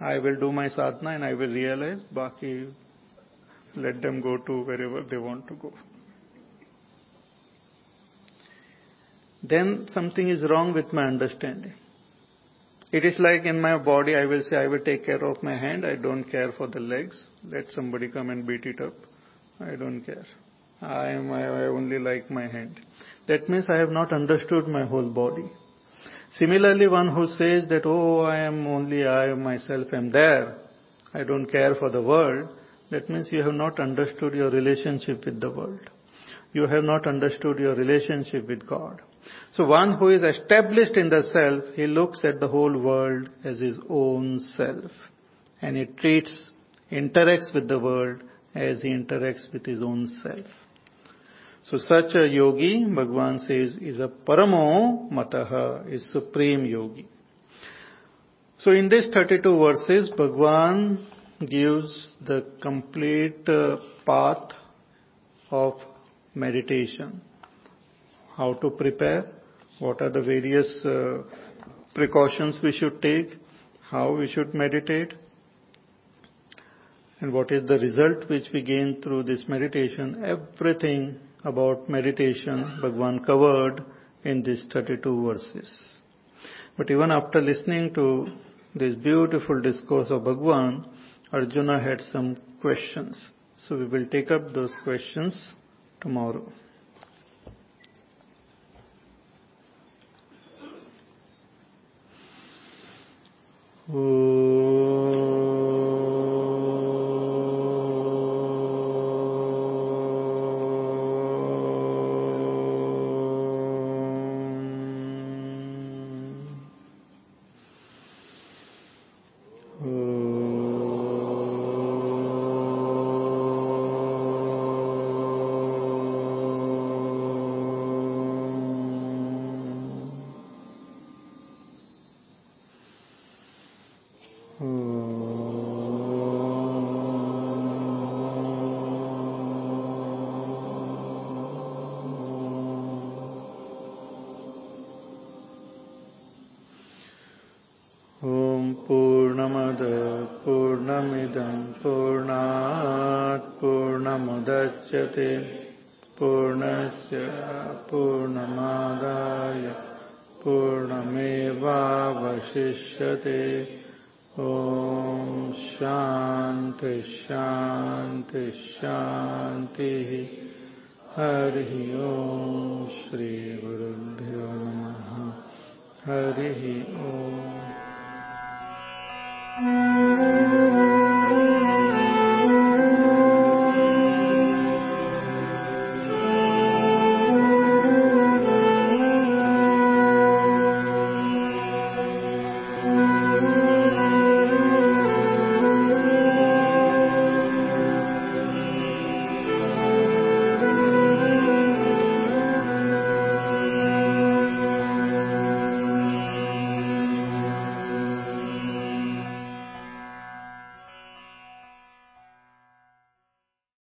[0.00, 2.70] I will do my sadhana and I will realize, Baki
[3.74, 5.72] let them go to wherever they want to go.
[9.42, 11.74] Then something is wrong with my understanding.
[12.92, 15.56] It is like in my body, I will say, I will take care of my
[15.56, 18.94] hand, I don't care for the legs, let somebody come and beat it up.
[19.60, 20.24] I don't care.
[20.80, 22.80] I am, I only like my hand.
[23.26, 25.50] That means I have not understood my whole body.
[26.38, 30.54] Similarly, one who says that, oh, I am only I myself am there,
[31.12, 32.48] I don't care for the world,
[32.90, 35.90] that means you have not understood your relationship with the world.
[36.52, 39.00] You have not understood your relationship with God.
[39.52, 43.58] So one who is established in the self, he looks at the whole world as
[43.58, 44.90] his own self.
[45.62, 46.50] And he treats,
[46.92, 48.22] interacts with the world
[48.54, 50.46] as he interacts with his own self.
[51.64, 57.08] So such a yogi, Bhagwan says, is a paramo mataha, is supreme yogi.
[58.58, 61.06] So in these 32 verses, Bhagwan
[61.40, 64.52] gives the complete uh, path
[65.50, 65.74] of
[66.34, 67.20] meditation.
[68.36, 69.26] How to prepare,
[69.78, 71.22] what are the various uh,
[71.94, 73.28] precautions we should take,
[73.90, 75.14] how we should meditate,
[77.20, 80.22] and what is the result which we gain through this meditation.
[80.24, 83.82] Everything about meditation Bhagwan covered
[84.24, 85.96] in these 32 verses.
[86.76, 88.28] But even after listening to
[88.74, 90.86] this beautiful discourse of Bhagwan,
[91.32, 93.30] Arjuna had some questions.
[93.58, 95.54] So we will take up those questions
[96.00, 96.52] tomorrow.
[103.94, 104.65] Ooh.